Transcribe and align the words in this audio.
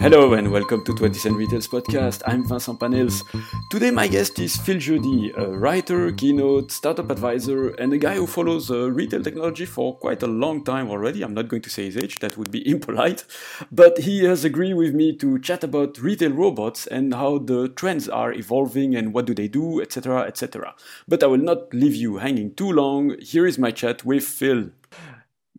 Hello 0.00 0.32
and 0.34 0.52
welcome 0.52 0.84
to 0.84 0.94
20 0.94 1.18
Cent 1.18 1.36
Retails 1.36 1.66
podcast. 1.66 2.22
I'm 2.24 2.46
Vincent 2.46 2.78
Panels. 2.78 3.24
Today 3.68 3.90
my 3.90 4.06
guest 4.06 4.38
is 4.38 4.56
Phil 4.56 4.76
Jeudy, 4.76 5.36
a 5.36 5.48
writer, 5.58 6.12
keynote, 6.12 6.70
startup 6.70 7.10
advisor, 7.10 7.70
and 7.70 7.92
a 7.92 7.98
guy 7.98 8.14
who 8.14 8.28
follows 8.28 8.70
uh, 8.70 8.92
retail 8.92 9.24
technology 9.24 9.64
for 9.64 9.96
quite 9.96 10.22
a 10.22 10.28
long 10.28 10.62
time 10.62 10.88
already. 10.88 11.22
I'm 11.22 11.34
not 11.34 11.48
going 11.48 11.62
to 11.62 11.70
say 11.70 11.86
his 11.86 11.96
age, 11.96 12.20
that 12.20 12.36
would 12.36 12.52
be 12.52 12.66
impolite, 12.70 13.24
but 13.72 13.98
he 13.98 14.22
has 14.22 14.44
agreed 14.44 14.74
with 14.74 14.94
me 14.94 15.16
to 15.16 15.40
chat 15.40 15.64
about 15.64 15.98
retail 15.98 16.30
robots 16.30 16.86
and 16.86 17.12
how 17.12 17.38
the 17.38 17.68
trends 17.68 18.08
are 18.08 18.32
evolving 18.32 18.94
and 18.94 19.12
what 19.12 19.26
do 19.26 19.34
they 19.34 19.48
do, 19.48 19.82
etc., 19.82 20.22
etc. 20.22 20.76
But 21.08 21.24
I 21.24 21.26
will 21.26 21.38
not 21.38 21.74
leave 21.74 21.96
you 21.96 22.18
hanging 22.18 22.54
too 22.54 22.70
long. 22.70 23.16
Here 23.20 23.48
is 23.48 23.58
my 23.58 23.72
chat 23.72 24.04
with 24.04 24.22
Phil. 24.22 24.70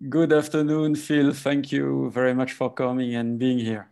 Good 0.07 0.31
afternoon, 0.31 0.95
Phil. 0.95 1.33
Thank 1.33 1.73
you 1.73 2.09
very 2.09 2.33
much 2.33 2.53
for 2.53 2.73
coming 2.73 3.13
and 3.13 3.37
being 3.37 3.59
here. 3.59 3.89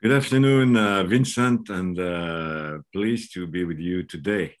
Good 0.00 0.12
afternoon, 0.12 0.76
uh, 0.76 1.02
Vincent, 1.02 1.70
and 1.70 1.98
uh, 1.98 2.78
pleased 2.92 3.34
to 3.34 3.48
be 3.48 3.64
with 3.64 3.80
you 3.80 4.04
today. 4.04 4.54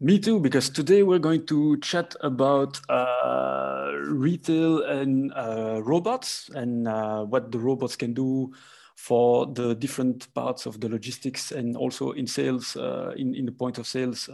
Me 0.00 0.18
too, 0.18 0.38
because 0.38 0.68
today 0.68 1.02
we're 1.02 1.18
going 1.18 1.46
to 1.46 1.78
chat 1.78 2.14
about 2.20 2.78
uh, 2.90 3.90
retail 4.02 4.82
and 4.82 5.32
uh, 5.32 5.80
robots 5.82 6.50
and 6.54 6.86
uh, 6.86 7.24
what 7.24 7.50
the 7.50 7.58
robots 7.58 7.96
can 7.96 8.12
do 8.12 8.52
for 8.96 9.46
the 9.46 9.74
different 9.76 10.28
parts 10.34 10.66
of 10.66 10.78
the 10.78 10.90
logistics 10.90 11.52
and 11.52 11.74
also 11.74 12.10
in 12.10 12.26
sales, 12.26 12.76
uh, 12.76 13.14
in, 13.16 13.34
in 13.34 13.46
the 13.46 13.52
point 13.52 13.78
of 13.78 13.86
sales, 13.86 14.28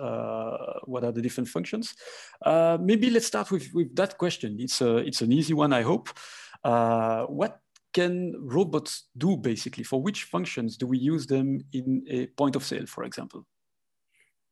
what 0.87 1.05
are 1.05 1.13
the 1.13 1.23
different 1.23 1.49
functions? 1.49 1.95
maybe 2.81 3.11
let's 3.11 3.29
start 3.29 3.53
with, 3.53 3.73
with 3.73 3.95
that 3.95 4.19
question. 4.19 4.57
It's, 4.59 4.81
a, 4.81 4.97
it's 4.97 5.23
an 5.23 5.31
easy 5.31 5.55
one, 5.55 5.73
I 5.73 5.83
hope. 5.83 6.09
what 6.65 7.61
can 7.97 8.35
robots 8.39 8.93
do 9.17 9.37
basically? 9.37 9.85
For 9.85 10.03
which 10.03 10.25
functions 10.25 10.77
do 10.77 10.87
we 10.87 10.99
use 10.99 11.27
them 11.27 11.61
in 11.73 12.05
a 12.09 12.27
point 12.41 12.55
of 12.57 12.63
sale, 12.63 12.87
for 12.87 13.05
example? 13.05 13.41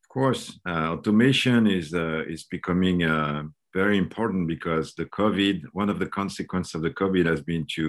Of 0.04 0.08
course, 0.08 0.58
uh, 0.66 0.88
automation 0.94 1.66
is 1.66 1.92
uh, 1.92 2.22
is 2.34 2.44
becoming 2.56 2.98
uh, 3.02 3.42
very 3.80 3.96
important 3.98 4.42
because 4.54 4.86
the 4.94 5.08
COVID. 5.20 5.56
One 5.80 5.90
of 5.90 5.98
the 5.98 6.10
consequences 6.20 6.74
of 6.74 6.82
the 6.82 6.94
COVID 7.00 7.26
has 7.32 7.42
been 7.42 7.66
to 7.76 7.86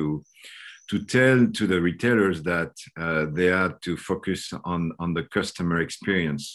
to 0.89 0.97
tell 1.16 1.39
to 1.57 1.63
the 1.72 1.79
retailers 1.89 2.38
that 2.44 2.73
uh, 3.03 3.25
they 3.38 3.49
had 3.61 3.73
to 3.88 3.95
focus 4.09 4.41
on 4.73 4.81
on 5.03 5.13
the 5.13 5.25
customer 5.38 5.77
experience. 5.88 6.45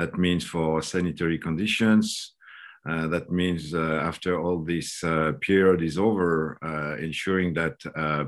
That 0.00 0.12
means 0.24 0.44
for 0.44 0.82
sanitary 0.82 1.38
conditions, 1.38 2.36
uh, 2.88 3.06
that 3.06 3.30
means 3.30 3.74
uh, 3.74 4.00
after 4.02 4.40
all 4.40 4.64
this 4.64 5.04
uh, 5.04 5.32
period 5.42 5.82
is 5.82 5.98
over, 5.98 6.58
ensuring 7.00 7.52
that 7.54 7.76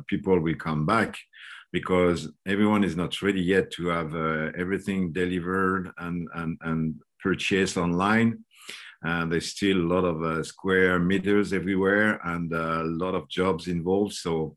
people 0.07 0.39
will 0.39 0.57
come 0.57 0.85
back 0.85 1.17
because 1.73 2.29
everyone 2.47 2.85
is 2.85 2.97
not 2.97 3.23
ready 3.23 3.41
yet 3.41 3.71
to 3.71 3.87
have 3.89 4.15
everything 4.59 5.13
delivered 5.13 5.91
and, 5.99 6.29
and, 6.35 6.59
and 6.63 6.95
purchased 7.23 7.77
online. 7.79 8.45
There's 9.03 9.49
still 9.49 9.79
a 9.79 9.91
lot 9.95 10.05
of 10.05 10.23
uh, 10.23 10.43
square 10.43 10.99
meters 10.99 11.53
everywhere 11.53 12.21
and 12.25 12.53
uh, 12.53 12.83
a 12.83 12.85
lot 12.85 13.15
of 13.15 13.29
jobs 13.29 13.67
involved. 13.67 14.15
So, 14.15 14.57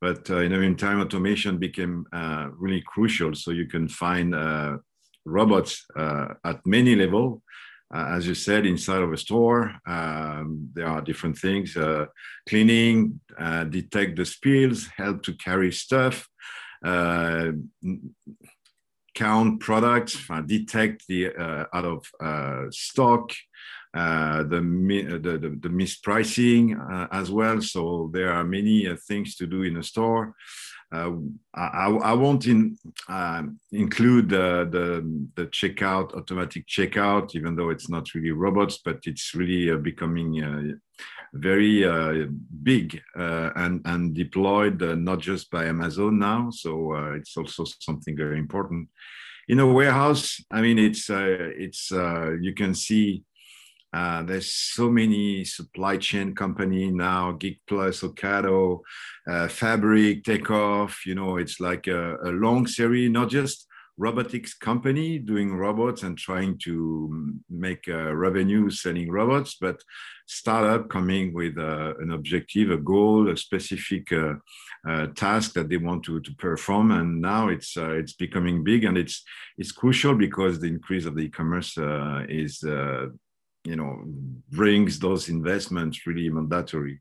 but 0.00 0.30
uh, 0.30 0.38
in 0.38 0.52
the 0.52 0.58
meantime, 0.58 1.00
automation 1.00 1.58
became 1.58 2.06
really 2.56 2.82
crucial. 2.86 3.34
So 3.34 3.50
you 3.50 3.66
can 3.66 3.88
find 3.88 4.34
robots 5.26 5.84
at 5.96 6.64
many 6.64 6.96
levels 6.96 7.42
uh, 7.42 7.42
as 7.92 8.26
you 8.26 8.34
said, 8.34 8.64
inside 8.64 9.02
of 9.02 9.12
a 9.12 9.16
store, 9.18 9.74
um, 9.86 10.70
there 10.72 10.86
are 10.86 11.02
different 11.02 11.36
things 11.36 11.76
uh, 11.76 12.06
cleaning, 12.48 13.20
uh, 13.38 13.64
detect 13.64 14.16
the 14.16 14.24
spills, 14.24 14.86
help 14.96 15.22
to 15.22 15.34
carry 15.34 15.70
stuff, 15.70 16.26
uh, 16.84 17.52
count 19.14 19.60
products, 19.60 20.18
uh, 20.30 20.40
detect 20.40 21.04
the 21.06 21.34
uh, 21.34 21.66
out 21.74 21.84
of 21.84 22.72
stock, 22.72 23.32
the, 23.92 24.46
the, 24.48 25.38
the, 25.38 25.58
the, 25.60 25.68
mispricing 25.68 26.74
as 27.12 27.30
well. 27.30 27.60
So 27.60 28.10
there 28.12 28.32
are 28.32 28.44
many 28.44 28.88
things 29.06 29.36
to 29.36 29.46
do 29.46 29.62
in 29.64 29.76
a 29.76 29.82
store. 29.82 30.34
Uh, 30.92 31.12
I, 31.54 31.88
I, 31.88 32.12
won't 32.12 32.46
in, 32.46 32.76
uh, 33.08 33.44
include 33.72 34.28
the, 34.28 34.68
the, 34.70 35.26
the, 35.36 35.46
checkout, 35.48 36.14
automatic 36.14 36.66
checkout, 36.66 37.34
even 37.34 37.56
though 37.56 37.70
it's 37.70 37.88
not 37.88 38.12
really 38.14 38.32
robots, 38.32 38.78
but 38.84 38.98
it's 39.04 39.34
really 39.34 39.70
uh, 39.70 39.76
becoming 39.76 40.44
uh, 40.44 40.76
very 41.32 41.82
uh, 41.82 42.26
big 42.62 43.00
uh, 43.18 43.50
and, 43.56 43.80
and 43.86 44.14
deployed 44.14 44.82
not 44.98 45.20
just 45.20 45.50
by 45.50 45.64
Amazon 45.64 46.18
now. 46.18 46.50
So 46.50 46.92
it's 47.14 47.38
also 47.38 47.64
something 47.80 48.14
very 48.14 48.38
important. 48.38 48.90
In 49.48 49.60
a 49.60 49.66
warehouse, 49.66 50.44
I 50.50 50.60
mean, 50.60 50.78
it's, 50.78 51.08
it's 51.08 51.90
you 51.90 52.52
can 52.54 52.74
see 52.74 53.24
uh, 53.92 54.22
there's 54.22 54.50
so 54.50 54.90
many 54.90 55.44
supply 55.44 55.98
chain 55.98 56.34
company 56.34 56.90
now, 56.90 57.32
Geek 57.32 57.60
Plus, 57.66 58.00
Ocado, 58.00 58.80
uh, 59.28 59.48
Fabric, 59.48 60.24
Takeoff. 60.24 61.04
You 61.04 61.14
know, 61.14 61.36
it's 61.36 61.60
like 61.60 61.86
a, 61.88 62.16
a, 62.24 62.30
long 62.30 62.66
series, 62.66 63.10
not 63.10 63.28
just 63.28 63.66
robotics 63.98 64.54
company 64.54 65.18
doing 65.18 65.54
robots 65.54 66.04
and 66.04 66.16
trying 66.16 66.56
to 66.56 67.34
make 67.50 67.86
uh, 67.86 68.14
revenue 68.14 68.70
selling 68.70 69.10
robots, 69.10 69.56
but 69.60 69.82
startup 70.26 70.88
coming 70.88 71.34
with 71.34 71.58
uh, 71.58 71.92
an 72.00 72.12
objective, 72.12 72.70
a 72.70 72.78
goal, 72.78 73.28
a 73.28 73.36
specific 73.36 74.10
uh, 74.10 74.32
uh, 74.88 75.08
task 75.08 75.52
that 75.52 75.68
they 75.68 75.76
want 75.76 76.02
to, 76.02 76.18
to 76.20 76.34
perform. 76.36 76.92
And 76.92 77.20
now 77.20 77.48
it's 77.48 77.76
it's 77.76 78.14
becoming 78.14 78.64
big, 78.64 78.84
and 78.84 78.96
it's 78.96 79.22
it's 79.58 79.70
crucial 79.70 80.14
because 80.14 80.58
the 80.58 80.68
increase 80.68 81.04
of 81.04 81.14
the 81.14 81.24
e-commerce 81.24 81.76
is 82.30 82.64
you 83.64 83.76
know 83.76 84.02
brings 84.50 84.98
those 84.98 85.28
investments 85.28 86.06
really 86.06 86.28
mandatory. 86.28 87.00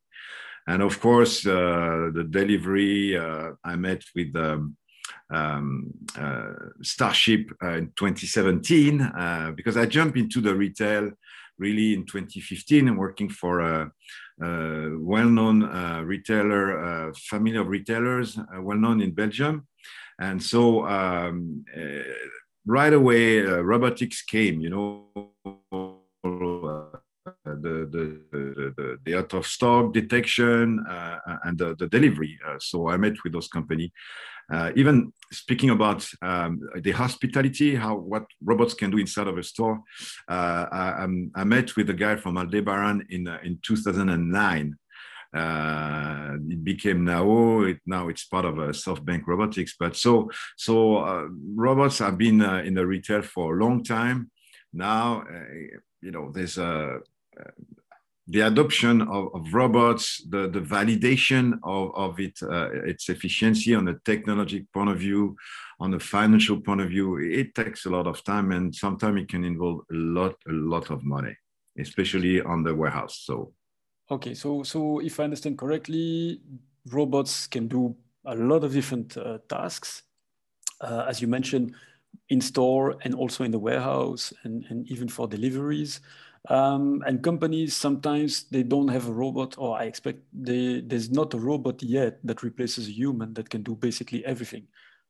And 0.68 0.82
of 0.84 1.00
course 1.00 1.46
uh, 1.46 2.12
the 2.14 2.26
delivery 2.30 3.18
uh, 3.18 3.52
i 3.64 3.76
met 3.76 4.04
with 4.16 4.36
um, 4.36 4.78
um, 5.32 5.92
uh, 6.18 6.54
starship 6.82 7.52
uh, 7.64 7.78
in 7.78 7.88
2017 7.98 9.02
uh, 9.02 9.52
because 9.56 9.78
i 9.78 9.86
jumped 9.86 10.18
into 10.18 10.42
the 10.42 10.54
retail 10.54 11.10
really 11.58 11.94
in 11.94 12.06
2015 12.06 12.88
and 12.88 12.98
working 12.98 13.30
for 13.30 13.60
a, 13.60 13.92
a 14.42 14.90
well-known 14.98 15.64
uh, 15.64 16.02
retailer 16.04 17.14
family 17.14 17.56
of 17.56 17.68
retailers 17.68 18.40
well-known 18.60 19.02
in 19.02 19.12
belgium. 19.12 19.68
And 20.20 20.42
so 20.42 20.88
um, 20.88 21.66
right 22.66 22.94
away 22.94 23.42
robotics 23.42 24.22
came 24.24 24.60
you 24.62 24.70
know 24.70 25.91
the, 27.26 27.90
the, 27.92 28.22
the, 28.32 28.98
the, 29.06 29.18
out 29.18 29.34
of 29.34 29.46
stock 29.46 29.94
detection 29.94 30.84
uh, 30.90 31.18
and 31.44 31.58
the, 31.58 31.76
the 31.76 31.88
delivery. 31.88 32.40
Uh, 32.48 32.56
so 32.60 32.90
I 32.90 32.98
met 32.98 33.14
with 33.24 33.34
those 33.34 33.48
company. 33.48 33.92
Uh, 34.52 34.72
even 34.76 35.14
speaking 35.32 35.70
about 35.70 36.06
um, 36.22 36.60
the 36.82 36.92
hospitality, 36.92 37.76
how 37.76 37.96
what 37.96 38.26
robots 38.44 38.74
can 38.74 38.92
do 38.92 38.98
inside 38.98 39.28
of 39.28 39.38
a 39.38 39.44
store, 39.44 39.80
uh, 40.28 40.66
I, 40.72 41.08
I, 41.36 41.44
met 41.46 41.76
with 41.78 41.90
a 41.90 41.94
guy 41.94 42.18
from 42.18 42.38
Aldebaran 42.38 43.06
in 43.10 43.28
uh, 43.28 43.38
in 43.44 43.60
2009. 43.62 44.76
Uh, 45.34 46.36
it 46.50 46.62
became 46.62 47.06
now 47.06 47.62
it 47.62 47.78
now 47.86 48.10
it's 48.10 48.26
part 48.26 48.44
of 48.44 48.60
uh, 48.60 48.74
SoftBank 48.74 49.22
Robotics. 49.26 49.76
But 49.80 49.96
so 49.96 50.30
so 50.58 50.98
uh, 50.98 51.28
robots 51.56 52.00
have 52.00 52.18
been 52.18 52.42
uh, 52.42 52.64
in 52.66 52.74
the 52.74 52.86
retail 52.86 53.22
for 53.22 53.56
a 53.56 53.64
long 53.64 53.84
time. 53.84 54.32
Now 54.74 55.24
you 56.02 56.12
know 56.12 56.32
there's 56.32 56.58
a 56.58 57.00
the 58.28 58.42
adoption 58.42 59.02
of, 59.02 59.34
of, 59.34 59.54
robots, 59.54 60.24
the, 60.30 60.48
the 60.48 60.62
validation 60.62 61.60
of, 61.64 61.92
of 61.96 62.20
it, 62.20 62.40
uh, 62.44 62.70
its 62.86 63.10
efficiency 63.10 63.76
on 63.76 63.88
a 63.90 63.96
technology 64.06 64.66
point 64.74 64.90
of 64.90 65.00
view, 65.00 65.36
on 65.80 65.94
a 65.94 66.00
financial 66.00 66.62
point 66.62 66.80
of 66.80 66.90
view, 66.90 67.18
it 67.18 67.54
takes 67.56 67.86
a 67.86 67.90
lot 67.90 68.08
of 68.08 68.24
time 68.24 68.52
and 68.52 68.74
sometimes 68.74 69.22
it 69.22 69.28
can 69.28 69.44
involve 69.44 69.80
a 69.92 69.96
lot, 69.96 70.36
a 70.48 70.52
lot 70.52 70.90
of 70.92 71.04
money, 71.04 71.36
especially 71.78 72.42
on 72.42 72.64
the 72.64 72.74
warehouse. 72.74 73.22
So, 73.26 73.54
okay, 74.10 74.34
so 74.34 74.64
so 74.64 75.00
if 75.00 75.20
I 75.20 75.26
understand 75.26 75.58
correctly, 75.58 76.40
robots 76.90 77.48
can 77.48 77.68
do 77.68 77.96
a 78.26 78.36
lot 78.36 78.64
of 78.64 78.72
different 78.72 79.18
uh, 79.18 79.40
tasks, 79.50 80.04
uh, 80.80 81.06
as 81.08 81.22
you 81.22 81.28
mentioned, 81.28 81.74
in 82.30 82.42
store 82.42 82.96
and 83.04 83.14
also 83.14 83.44
in 83.44 83.52
the 83.52 83.60
warehouse, 83.60 84.34
and, 84.44 84.66
and 84.70 84.90
even 84.90 85.08
for 85.08 85.28
deliveries. 85.28 86.00
Um, 86.50 87.04
and 87.06 87.22
companies 87.22 87.76
sometimes 87.76 88.46
they 88.50 88.64
don't 88.64 88.88
have 88.88 89.08
a 89.08 89.12
robot, 89.12 89.56
or 89.58 89.78
I 89.78 89.84
expect 89.84 90.20
they, 90.34 90.82
there's 90.82 91.12
not 91.12 91.34
a 91.34 91.38
robot 91.38 91.84
yet 91.84 92.20
that 92.24 92.42
replaces 92.42 92.88
a 92.88 92.92
human 92.92 93.34
that 93.36 93.50
can 93.50 93.62
do 93.64 93.76
basically 93.76 94.26
everything. 94.26 94.68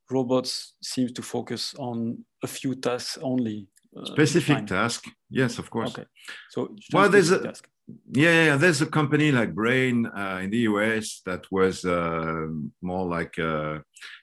Robots 0.09 0.73
seems 0.81 1.13
to 1.13 1.21
focus 1.21 1.73
on 1.77 2.25
a 2.43 2.47
few 2.47 2.75
tasks 2.75 3.17
only. 3.21 3.67
Uh, 3.95 4.05
Specific 4.05 4.67
task, 4.67 5.05
yes, 5.29 5.57
of 5.57 5.69
course. 5.69 5.91
Okay, 5.91 6.05
so 6.49 6.75
well, 6.93 7.09
there's 7.09 7.31
a 7.31 7.43
task. 7.43 7.69
Yeah, 8.11 8.45
yeah, 8.45 8.57
there's 8.57 8.81
a 8.81 8.85
company 8.85 9.31
like 9.31 9.53
Brain 9.53 10.05
uh, 10.05 10.39
in 10.43 10.49
the 10.49 10.59
US 10.59 11.21
that 11.25 11.51
was 11.51 11.85
uh, 11.85 12.47
more 12.81 13.07
like, 13.07 13.37
uh, 13.39 13.79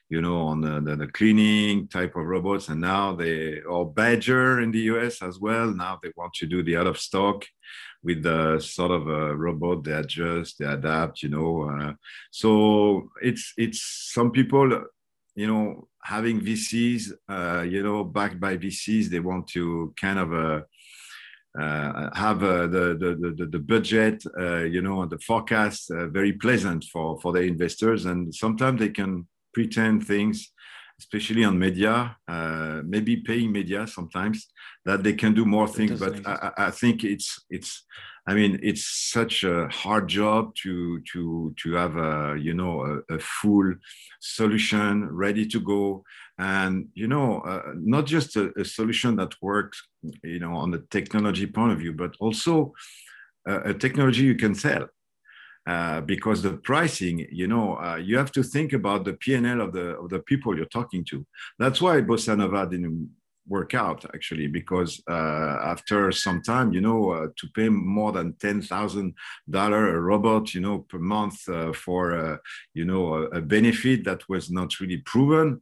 you 0.09 0.21
know, 0.21 0.41
on 0.41 0.61
the, 0.61 0.81
the, 0.81 0.95
the, 0.95 1.07
cleaning 1.07 1.87
type 1.87 2.15
of 2.15 2.25
robots. 2.25 2.69
And 2.69 2.81
now 2.81 3.15
they, 3.15 3.61
or 3.61 3.91
Badger 3.91 4.61
in 4.61 4.71
the 4.71 4.81
US 4.93 5.21
as 5.21 5.39
well. 5.39 5.67
Now 5.67 5.99
they 6.01 6.11
want 6.15 6.33
to 6.35 6.45
do 6.45 6.63
the 6.63 6.77
out 6.77 6.87
of 6.87 6.99
stock 6.99 7.45
with 8.03 8.23
the 8.23 8.59
sort 8.59 8.91
of 8.91 9.07
a 9.07 9.35
robot. 9.35 9.83
They 9.83 9.93
adjust, 9.93 10.59
they 10.59 10.65
adapt, 10.65 11.23
you 11.23 11.29
know. 11.29 11.69
Uh, 11.69 11.93
so 12.31 13.09
it's, 13.21 13.53
it's 13.57 14.11
some 14.13 14.31
people, 14.31 14.83
you 15.35 15.47
know, 15.47 15.87
having 16.03 16.41
VCs, 16.41 17.11
uh, 17.27 17.61
you 17.61 17.83
know, 17.83 18.03
backed 18.03 18.39
by 18.39 18.57
VCs, 18.57 19.07
they 19.07 19.19
want 19.19 19.47
to 19.49 19.93
kind 19.99 20.19
of, 20.19 20.33
uh, 20.33 20.61
have 22.13 22.43
uh, 22.43 22.67
the, 22.67 22.97
the, 22.99 23.33
the, 23.37 23.45
the, 23.45 23.59
budget, 23.59 24.23
uh, 24.39 24.63
you 24.63 24.81
know, 24.81 25.05
the 25.05 25.19
forecast 25.19 25.89
very 25.89 26.33
pleasant 26.33 26.83
for, 26.85 27.19
for 27.19 27.33
the 27.33 27.41
investors. 27.41 28.05
And 28.05 28.33
sometimes 28.33 28.79
they 28.79 28.89
can 28.89 29.27
pretend 29.53 30.05
things, 30.05 30.51
especially 30.99 31.43
on 31.43 31.57
media, 31.57 32.15
maybe 32.85 33.17
paying 33.17 33.51
media 33.51 33.87
sometimes, 33.87 34.47
that 34.85 35.03
they 35.03 35.13
can 35.13 35.33
do 35.33 35.45
more 35.45 35.67
things. 35.67 35.99
But 35.99 36.25
I, 36.25 36.51
I, 36.57 36.71
think 36.71 37.03
it's, 37.03 37.45
it's, 37.49 37.85
I 38.29 38.35
mean, 38.35 38.59
it's 38.61 39.09
such 39.11 39.43
a 39.43 39.67
hard 39.69 40.07
job 40.07 40.53
to 40.63 41.01
to 41.13 41.53
to 41.63 41.73
have 41.73 41.95
a 41.97 42.37
you 42.39 42.53
know 42.53 43.01
a, 43.09 43.15
a 43.15 43.19
full 43.19 43.73
solution 44.19 45.09
ready 45.09 45.47
to 45.47 45.59
go 45.59 46.03
and 46.39 46.87
you 46.93 47.07
know 47.07 47.41
uh, 47.41 47.73
not 47.75 48.05
just 48.05 48.35
a, 48.37 48.51
a, 48.57 48.63
solution 48.63 49.17
that 49.17 49.33
works 49.41 49.87
you 50.23 50.39
know 50.39 50.55
on 50.55 50.71
the 50.71 50.79
technology 50.89 51.45
point 51.45 51.73
of 51.73 51.79
view 51.79 51.93
but 51.93 52.15
also 52.19 52.73
uh, 53.47 53.61
a 53.65 53.73
technology 53.73 54.23
you 54.23 54.35
can 54.35 54.55
sell. 54.55 54.87
Uh, 55.67 56.01
because 56.01 56.41
the 56.41 56.53
pricing 56.53 57.27
you 57.31 57.47
know 57.47 57.75
uh, 57.75 57.97
you 57.97 58.17
have 58.17 58.31
to 58.31 58.41
think 58.41 58.73
about 58.73 59.03
the 59.03 59.13
pnl 59.13 59.61
of 59.61 59.71
the 59.73 59.87
of 59.97 60.09
the 60.09 60.19
people 60.19 60.55
you're 60.55 60.77
talking 60.77 61.03
to. 61.03 61.23
That's 61.59 61.81
why 61.81 62.01
bossa 62.01 62.35
nova 62.35 62.65
didn't 62.65 63.09
work 63.45 63.73
out 63.73 64.05
actually 64.15 64.47
because 64.47 65.01
uh, 65.09 65.57
after 65.73 66.11
some 66.11 66.41
time 66.41 66.71
you 66.71 66.81
know 66.81 67.11
uh, 67.11 67.27
to 67.35 67.47
pay 67.53 67.67
more 67.69 68.11
than 68.11 68.33
$10000 68.33 69.13
a 69.95 69.99
robot 69.99 70.53
you 70.55 70.61
know 70.61 70.79
per 70.89 70.97
month 70.97 71.37
for 71.75 72.39
you 72.73 72.85
know 72.85 73.03
a, 73.15 73.23
a 73.39 73.41
benefit 73.41 74.05
that 74.05 74.21
was 74.29 74.49
not 74.49 74.79
really 74.79 74.97
proven 74.97 75.61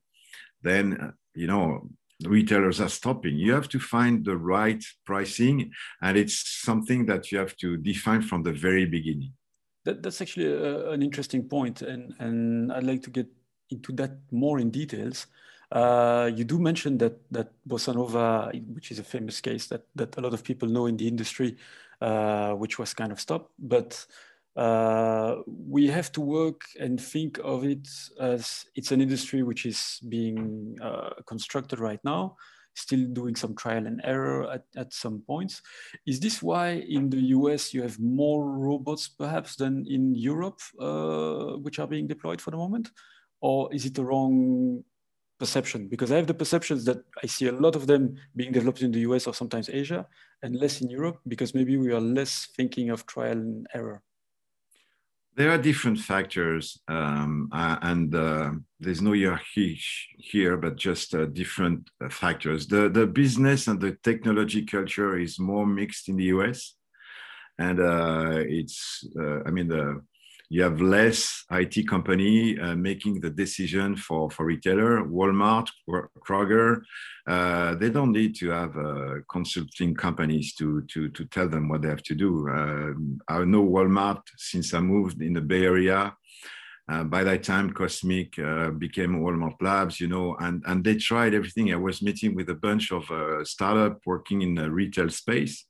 then 0.62 1.13
you 1.36 1.48
know 1.48 1.89
retailers 2.24 2.81
are 2.81 2.89
stopping. 2.89 3.36
You 3.36 3.54
have 3.54 3.69
to 3.69 3.80
find 3.80 4.25
the 4.25 4.38
right 4.38 4.83
pricing, 5.06 5.71
and 6.01 6.18
it's 6.18 6.62
something 6.63 7.06
that 7.06 7.31
you 7.31 7.38
have 7.38 7.56
to 7.57 7.77
define 7.77 8.21
from 8.21 8.44
the 8.44 8.54
very 8.54 8.86
beginning. 8.86 9.33
That, 9.86 10.04
that's 10.04 10.21
actually 10.21 10.48
a, 10.48 10.92
an 10.92 11.01
interesting 11.01 11.48
point, 11.48 11.81
and 11.81 12.13
and 12.19 12.71
I'd 12.71 12.83
like 12.83 13.04
to 13.04 13.09
get 13.09 13.27
into 13.69 13.92
that 13.94 14.12
more 14.31 14.59
in 14.59 14.71
details. 14.71 15.27
Uh, 15.71 16.31
you 16.33 16.45
do 16.45 16.59
mention 16.59 16.98
that 16.98 17.19
that 17.31 17.51
bossa 17.68 17.94
nova, 17.94 18.51
which 18.74 18.92
is 18.92 19.00
a 19.00 19.04
famous 19.04 19.42
case 19.42 19.68
that 19.68 19.86
that 19.95 20.18
a 20.18 20.21
lot 20.21 20.33
of 20.33 20.44
people 20.44 20.68
know 20.68 20.88
in 20.88 20.98
the 20.98 21.07
industry, 21.07 21.57
uh, 22.01 22.54
which 22.54 22.80
was 22.80 22.94
kind 22.94 23.12
of 23.12 23.19
stopped, 23.19 23.51
but 23.59 24.06
uh, 24.57 25.36
we 25.45 25.86
have 25.86 26.12
to 26.12 26.19
work 26.19 26.62
and 26.80 27.00
think 27.00 27.39
of 27.44 27.63
it 27.63 27.88
as 28.19 28.65
it's 28.75 28.92
an 28.92 29.01
industry 29.01 29.44
which 29.44 29.68
is 29.68 30.00
being 30.09 30.75
uh, 30.81 31.12
constructed 31.27 31.80
right 31.80 32.00
now, 32.04 32.36
still 32.74 33.06
doing 33.13 33.36
some 33.36 33.56
trial 33.56 33.86
and 33.86 34.01
error 34.04 34.51
at, 34.51 34.63
at 34.75 34.92
some 34.92 35.21
points. 35.27 35.62
Is 36.07 36.19
this 36.19 36.42
why 36.42 36.83
in 36.89 37.07
the 37.12 37.21
US 37.38 37.71
you 37.71 37.83
have 37.83 38.00
more 38.00 38.50
robots 38.50 39.07
perhaps 39.07 39.56
than 39.57 39.86
in 39.88 40.15
Europe, 40.15 40.59
uh, 40.80 41.57
which 41.62 41.77
are 41.77 41.88
being 41.88 42.07
deployed 42.07 42.42
for 42.42 42.50
the 42.50 42.57
moment? 42.57 42.89
Or 43.42 43.71
is 43.71 43.86
it 43.86 43.94
the 43.94 44.06
wrong 44.06 44.83
perception? 45.38 45.88
Because 45.88 46.12
I 46.12 46.15
have 46.15 46.25
the 46.25 46.33
perceptions 46.33 46.83
that 46.86 46.98
I 47.24 47.27
see 47.27 47.45
a 47.45 47.51
lot 47.51 47.75
of 47.75 47.86
them 47.86 48.15
being 48.36 48.54
developed 48.54 48.81
in 48.81 48.92
the 48.92 49.01
US 49.01 49.27
or 49.27 49.36
sometimes 49.36 49.69
Asia 49.69 50.07
and 50.42 50.56
less 50.56 50.81
in 50.81 50.89
Europe 50.89 51.19
because 51.27 51.54
maybe 51.54 51.77
we 51.77 51.94
are 51.94 52.01
less 52.01 52.48
thinking 52.57 52.89
of 52.89 53.06
trial 53.06 53.33
and 53.33 53.68
error. 53.75 54.01
There 55.37 55.51
are 55.51 55.59
different 55.59 55.99
factors, 55.99 56.81
um, 56.87 57.49
uh, 57.53 57.77
and 57.83 58.13
uh, 58.15 58.51
there's 58.79 59.03
no 59.03 59.11
hierarchy 59.13 59.79
here, 60.17 60.57
but 60.57 60.77
just 60.77 61.13
uh, 61.13 61.25
different 61.27 61.87
uh, 62.03 62.09
factors. 62.09 62.65
The, 62.65 62.89
the 62.89 63.05
business 63.05 63.67
and 63.67 63.79
the 63.79 63.95
technology 64.01 64.65
culture 64.65 65.15
is 65.15 65.37
more 65.37 65.67
mixed 65.67 66.09
in 66.09 66.17
the 66.17 66.23
US. 66.35 66.73
And 67.59 67.79
uh, 67.79 68.41
it's, 68.47 69.07
uh, 69.19 69.43
I 69.45 69.51
mean, 69.51 69.67
the, 69.67 70.01
you 70.49 70.63
have 70.63 70.79
less 70.79 71.44
IT 71.51 71.88
company 71.88 72.57
uh, 72.57 72.75
making 72.75 73.19
the 73.19 73.29
decision 73.29 73.97
for, 73.97 74.31
for 74.31 74.45
retailer, 74.45 75.03
Walmart, 75.03 75.67
Kroger. 76.25 76.81
Uh, 77.27 77.75
they 77.75 77.89
don't 77.89 78.13
need 78.13 78.33
to 78.35 78.49
have 78.51 78.77
uh, 78.77 79.15
consulting 79.29 79.94
companies 79.94 80.53
to, 80.55 80.83
to, 80.83 81.09
to 81.09 81.25
tell 81.25 81.49
them 81.49 81.67
what 81.67 81.81
they 81.81 81.89
have 81.89 82.03
to 82.03 82.15
do. 82.15 82.47
Uh, 82.47 82.94
I 83.27 83.44
know 83.44 83.65
Walmart 83.65 84.21
since 84.38 84.73
I 84.73 84.79
moved 84.79 85.21
in 85.21 85.33
the 85.33 85.41
Bay 85.41 85.65
Area. 85.65 86.15
Uh, 86.89 87.03
by 87.03 87.21
that 87.21 87.44
time, 87.44 87.73
Kosmix 87.73 88.39
uh, 88.39 88.71
became 88.71 89.19
Walmart 89.19 89.61
Labs, 89.61 89.99
you 89.99 90.07
know, 90.07 90.38
and, 90.39 90.63
and 90.65 90.81
they 90.81 90.95
tried 90.95 91.33
everything. 91.33 91.73
I 91.73 91.75
was 91.75 92.01
meeting 92.01 92.33
with 92.33 92.49
a 92.49 92.55
bunch 92.55 92.94
of 92.94 93.03
startup 93.45 93.99
working 94.05 94.41
in 94.41 94.55
the 94.55 94.71
retail 94.71 95.09
space, 95.09 95.65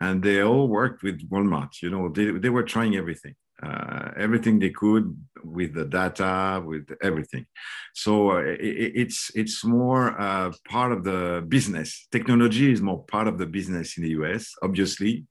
and 0.00 0.22
they 0.22 0.42
all 0.42 0.68
worked 0.68 1.02
with 1.02 1.28
Walmart. 1.28 1.82
You 1.82 1.90
know, 1.90 2.08
they, 2.08 2.30
they 2.30 2.48
were 2.48 2.62
trying 2.62 2.96
everything 2.96 3.34
uh, 3.62 4.10
everything 4.16 4.58
they 4.58 4.70
could 4.70 5.16
with 5.44 5.74
the 5.74 5.84
data, 5.84 6.62
with 6.64 6.88
everything. 7.02 7.46
So 7.94 8.32
uh, 8.32 8.38
it, 8.38 8.92
it's 8.94 9.30
it's 9.34 9.64
more 9.64 10.20
uh, 10.20 10.52
part 10.68 10.92
of 10.92 11.04
the 11.04 11.44
business. 11.48 12.06
Technology 12.10 12.72
is 12.72 12.80
more 12.80 13.04
part 13.04 13.28
of 13.28 13.38
the 13.38 13.46
business 13.46 13.96
in 13.96 14.04
the 14.04 14.10
US, 14.10 14.52
obviously, 14.62 15.26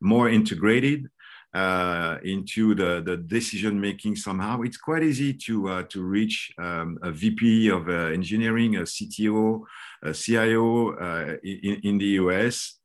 more 0.00 0.28
integrated. 0.28 1.08
Uh, 1.52 2.16
into 2.22 2.76
the, 2.76 3.02
the 3.04 3.16
decision 3.16 3.80
making 3.80 4.14
somehow 4.14 4.60
it's 4.60 4.76
quite 4.76 5.02
easy 5.02 5.34
to 5.34 5.68
uh, 5.68 5.82
to 5.88 6.00
reach 6.00 6.52
um, 6.62 6.96
a 7.02 7.10
VP 7.10 7.68
of 7.70 7.88
uh, 7.88 8.12
engineering 8.14 8.76
a 8.76 8.82
CTO 8.82 9.60
a 10.04 10.14
CIO 10.14 10.92
in, 11.42 11.80
in 11.82 11.98
the 11.98 12.10
US 12.22 12.79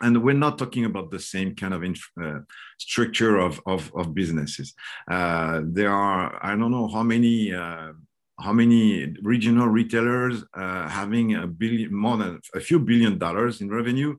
and 0.00 0.22
we're 0.22 0.34
not 0.34 0.58
talking 0.58 0.84
about 0.84 1.10
the 1.10 1.18
same 1.18 1.54
kind 1.54 1.74
of 1.74 1.82
uh, 2.22 2.40
structure 2.78 3.38
of, 3.38 3.60
of, 3.66 3.92
of 3.94 4.14
businesses. 4.14 4.74
Uh, 5.10 5.60
there 5.64 5.90
are, 5.90 6.38
I 6.42 6.56
don't 6.56 6.70
know 6.70 6.88
how 6.88 7.02
many, 7.02 7.52
uh, 7.52 7.92
how 8.40 8.52
many 8.52 9.14
regional 9.22 9.68
retailers 9.68 10.44
uh, 10.54 10.88
having 10.88 11.34
a 11.34 11.46
billion, 11.46 11.94
more 11.94 12.16
than 12.16 12.40
a 12.54 12.60
few 12.60 12.78
billion 12.78 13.18
dollars 13.18 13.60
in 13.60 13.68
revenue. 13.68 14.16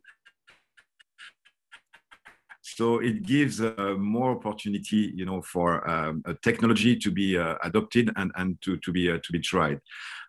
So 2.61 2.99
it 2.99 3.23
gives 3.23 3.59
uh, 3.59 3.95
more 3.97 4.31
opportunity, 4.31 5.11
you 5.13 5.25
know, 5.25 5.41
for 5.41 5.89
um, 5.89 6.23
technology 6.41 6.95
to 6.97 7.11
be 7.11 7.37
uh, 7.37 7.55
adopted 7.63 8.09
and, 8.15 8.31
and 8.35 8.61
to, 8.61 8.77
to 8.77 8.91
be 8.91 9.07
to 9.07 9.31
be 9.31 9.39
tried. 9.39 9.81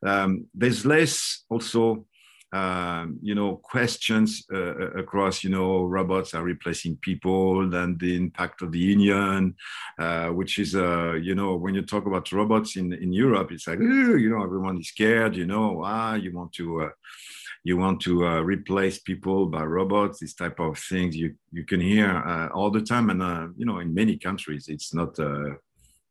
Um, 0.04 0.46
there's 0.52 0.84
less 0.84 1.44
also 1.48 2.06
um, 2.52 3.18
you 3.22 3.34
know 3.34 3.56
questions 3.56 4.44
uh, 4.52 4.56
uh, 4.56 4.90
across 4.96 5.44
you 5.44 5.50
know 5.50 5.84
robots 5.84 6.34
are 6.34 6.42
replacing 6.42 6.96
people 6.96 7.74
and 7.74 7.98
the 8.00 8.16
impact 8.16 8.62
of 8.62 8.72
the 8.72 8.78
union 8.78 9.54
uh, 9.98 10.28
which 10.28 10.58
is 10.58 10.74
uh, 10.74 11.12
you 11.12 11.34
know 11.34 11.54
when 11.54 11.74
you 11.74 11.82
talk 11.82 12.06
about 12.06 12.32
robots 12.32 12.76
in 12.76 12.92
in 12.92 13.12
europe 13.12 13.52
it's 13.52 13.68
like 13.68 13.78
you 13.78 14.30
know 14.30 14.42
everyone 14.42 14.78
is 14.78 14.88
scared 14.88 15.36
you 15.36 15.46
know 15.46 15.82
ah 15.84 16.14
you 16.14 16.32
want 16.32 16.52
to 16.52 16.82
uh, 16.82 16.90
you 17.62 17.76
want 17.76 18.00
to 18.00 18.26
uh, 18.26 18.40
replace 18.40 18.98
people 18.98 19.46
by 19.46 19.62
robots 19.62 20.18
these 20.18 20.34
type 20.34 20.58
of 20.58 20.76
things 20.78 21.14
you 21.16 21.34
you 21.52 21.64
can 21.64 21.80
hear 21.80 22.50
all 22.54 22.70
the 22.70 22.80
time. 22.80 23.10
And 23.10 23.54
you 23.58 23.66
know 23.66 23.80
in 23.80 23.92
many 23.92 24.16
countries 24.16 24.68
it's 24.68 24.94
not 24.94 25.18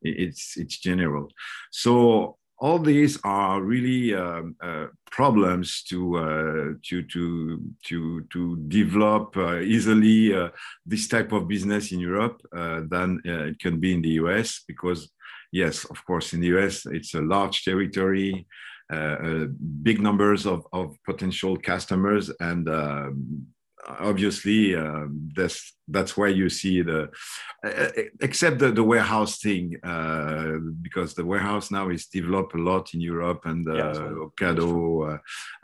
it's 0.02 0.58
it's 0.58 0.78
general. 0.78 1.28
So 1.72 2.38
all 2.60 2.80
these 2.80 3.18
are 3.24 3.62
really 3.62 4.14
um, 4.14 4.56
uh, 4.62 4.88
problems 5.12 5.84
to, 5.84 6.18
uh, 6.18 6.74
to, 6.84 7.04
to, 7.04 7.62
to, 7.86 8.22
to 8.32 8.58
develop 8.68 9.36
uh, 9.38 9.60
easily 9.60 10.36
uh, 10.36 10.50
this 10.86 11.08
type 11.08 11.32
of 11.32 11.48
business 11.48 11.92
in 11.92 12.00
Europe 12.00 12.42
uh, 12.56 12.82
than 12.90 13.22
uh, 13.26 13.46
it 13.46 13.60
can 13.60 13.80
be 13.80 13.94
in 13.94 14.02
the 14.02 14.20
US 14.24 14.62
because, 14.68 15.10
yes, 15.52 15.86
of 15.86 16.06
course, 16.06 16.34
in 16.34 16.42
the 16.42 16.48
US, 16.58 16.86
it's 16.86 17.14
a 17.14 17.22
large 17.22 17.64
territory, 17.64 18.46
big 19.84 20.02
numbers 20.02 20.46
of, 20.46 20.66
of 20.74 20.98
potential 21.06 21.56
customers, 21.58 22.32
and 22.40 22.68
um, 22.68 23.48
obviously, 23.88 24.74
there's 25.36 25.74
that's 25.90 26.16
why 26.16 26.28
you 26.28 26.50
see 26.50 26.82
the 26.82 27.10
uh, 27.64 27.90
except 28.22 28.60
the, 28.60 28.72
the 28.72 28.84
warehouse 28.84 29.40
thing 29.40 29.76
uh, 29.84 30.58
because 30.82 31.14
the 31.14 31.26
warehouse 31.26 31.72
now 31.72 31.90
is 31.90 32.06
developed 32.06 32.56
a 32.56 32.58
lot 32.58 32.94
in 32.94 33.02
Europe 33.02 33.42
and 33.46 33.68
uh, 33.68 33.74
yeah, 33.74 33.94
Ocado 33.94 35.16
uh, 35.16 35.18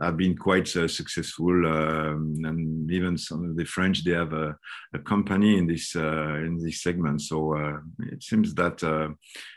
have 0.03 0.17
been 0.17 0.36
quite 0.36 0.75
uh, 0.75 0.88
successful 0.88 1.53
um, 1.65 2.36
and 2.44 2.91
even 2.91 3.17
some 3.17 3.50
of 3.50 3.55
the 3.55 3.65
French 3.65 4.03
they 4.03 4.12
have 4.12 4.34
a, 4.34 4.58
a 4.94 5.00
company 5.00 5.58
in 5.58 5.67
this 5.67 5.96
uh, 5.96 6.36
in 6.36 6.58
this 6.62 6.82
segment. 6.82 7.22
So 7.22 7.55
it 8.00 8.24
seems 8.24 8.53
that 8.55 8.84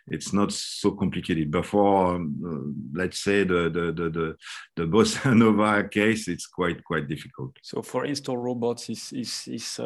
it's 0.06 0.32
not 0.32 0.52
so 0.52 0.92
complicated. 0.92 1.50
Before 1.50 2.14
um, 2.14 2.92
let's 2.94 3.20
say 3.20 3.44
the 3.44 3.68
the 3.70 3.92
the 3.92 4.10
the, 4.10 4.36
the 4.76 4.82
Bossa 4.84 5.36
Nova 5.36 5.88
case 5.88 6.28
it's 6.28 6.46
quite 6.46 6.84
quite 6.84 7.08
difficult. 7.08 7.56
So 7.62 7.82
for 7.82 8.04
install 8.04 8.36
robots 8.36 8.90
is 8.90 9.12
is 9.12 9.48
is 9.48 9.80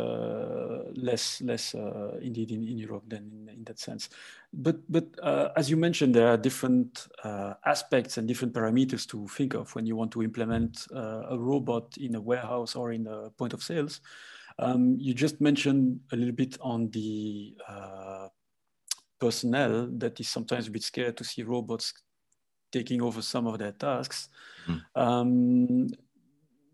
less 0.94 1.40
less 1.42 1.74
uh, 1.74 2.18
indeed 2.20 2.50
in, 2.50 2.62
in 2.62 2.78
Europe 2.78 3.04
than 3.08 3.30
in, 3.32 3.54
in 3.54 3.64
that 3.64 3.78
sense. 3.78 4.08
But 4.52 4.76
but 4.88 5.06
uh, 5.22 5.48
as 5.56 5.70
you 5.70 5.76
mentioned, 5.76 6.14
there 6.14 6.28
are 6.28 6.36
different 6.36 7.08
uh, 7.24 7.54
aspects 7.64 8.18
and 8.18 8.28
different 8.28 8.54
parameters 8.54 9.06
to 9.08 9.26
think 9.28 9.54
of 9.54 9.74
when 9.74 9.86
you 9.86 9.96
want 9.96 10.10
to 10.12 10.22
implement 10.22 10.86
a 10.92 11.36
robot 11.38 11.96
in 11.96 12.14
a 12.14 12.20
warehouse 12.20 12.76
or 12.76 12.92
in 12.92 13.06
a 13.06 13.30
point 13.30 13.52
of 13.52 13.62
sales. 13.62 14.00
Um, 14.58 14.96
you 14.98 15.14
just 15.14 15.40
mentioned 15.40 16.00
a 16.12 16.16
little 16.16 16.34
bit 16.34 16.58
on 16.60 16.90
the 16.90 17.54
personnel 19.18 19.88
that 19.98 20.18
is 20.18 20.28
sometimes 20.28 20.66
a 20.66 20.70
bit 20.70 20.82
scared 20.82 21.16
to 21.16 21.24
see 21.24 21.42
robots 21.42 21.94
taking 22.72 23.00
over 23.00 23.22
some 23.22 23.46
of 23.46 23.58
their 23.58 23.72
tasks. 23.72 24.28
Mm. 24.66 24.80
Um, 24.96 25.88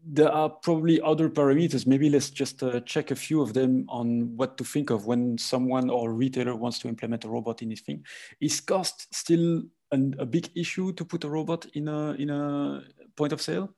there 0.05 0.31
are 0.33 0.49
probably 0.49 1.01
other 1.01 1.29
parameters. 1.29 1.87
Maybe 1.87 2.09
let's 2.09 2.31
just 2.31 2.63
uh, 2.63 2.81
check 2.81 3.11
a 3.11 3.17
few 3.17 3.41
of 3.41 3.53
them 3.53 3.87
on 3.89 4.37
what 4.37 4.57
to 4.59 4.65
think 4.65 4.91
of 4.91 5.07
when 5.07 5.39
someone 5.39 5.91
or 5.91 6.13
retailer 6.13 6.55
wants 6.55 6.79
to 6.81 6.89
implement 6.89 7.25
a 7.25 7.29
robot 7.29 7.63
in 7.63 7.71
his 7.71 7.81
thing. 7.81 8.05
Is 8.41 8.61
cost 8.61 9.15
still 9.15 9.63
an, 9.93 10.15
a 10.19 10.27
big 10.27 10.51
issue 10.57 10.93
to 10.95 11.05
put 11.05 11.25
a 11.25 11.29
robot 11.29 11.67
in 11.75 11.89
a 11.89 12.13
in 12.13 12.31
a 12.31 12.83
point 13.17 13.33
of 13.33 13.41
sale? 13.41 13.75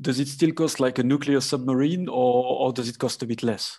Does 0.00 0.18
it 0.18 0.26
still 0.28 0.52
cost 0.52 0.80
like 0.80 0.98
a 0.98 1.04
nuclear 1.04 1.40
submarine, 1.40 2.08
or, 2.08 2.44
or 2.44 2.72
does 2.72 2.88
it 2.88 2.98
cost 2.98 3.22
a 3.22 3.26
bit 3.26 3.44
less? 3.44 3.78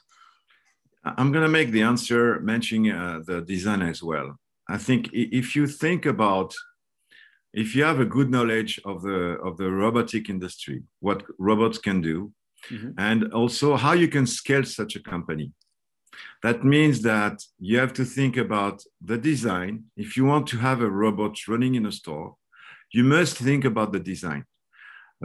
I'm 1.04 1.32
going 1.32 1.44
to 1.44 1.50
make 1.50 1.72
the 1.72 1.82
answer 1.82 2.40
mentioning 2.40 2.92
uh, 2.92 3.20
the 3.26 3.42
design 3.42 3.82
as 3.82 4.02
well. 4.02 4.40
I 4.70 4.78
think 4.78 5.10
if 5.14 5.56
you 5.56 5.68
think 5.68 6.06
about 6.06 6.54
if 7.54 7.76
you 7.76 7.84
have 7.84 8.00
a 8.00 8.06
good 8.06 8.30
knowledge 8.30 8.80
of 8.86 9.02
the 9.02 9.38
of 9.44 9.58
the 9.58 9.70
robotic 9.70 10.30
industry, 10.30 10.84
what 11.00 11.24
robots 11.38 11.78
can 11.78 12.02
do, 12.02 12.32
mm-hmm. 12.70 12.92
and 12.98 13.34
also 13.34 13.76
how 13.76 13.94
you 13.94 14.08
can 14.08 14.26
scale 14.28 14.64
such 14.64 14.96
a 14.96 15.02
company. 15.02 15.52
That 16.44 16.64
means 16.64 17.02
that 17.02 17.44
you 17.60 17.78
have 17.80 17.94
to 17.94 18.06
think 18.06 18.38
about 18.38 18.84
the 19.02 19.18
design. 19.18 19.86
If 19.96 20.18
you 20.18 20.26
want 20.26 20.48
to 20.48 20.58
have 20.58 20.82
a 20.82 20.90
robot 20.90 21.36
running 21.48 21.76
in 21.76 21.86
a 21.86 21.92
store, 21.92 22.36
you 22.92 23.04
must 23.04 23.38
think 23.38 23.66
about 23.66 23.92
the 23.92 24.00
design. 24.00 24.46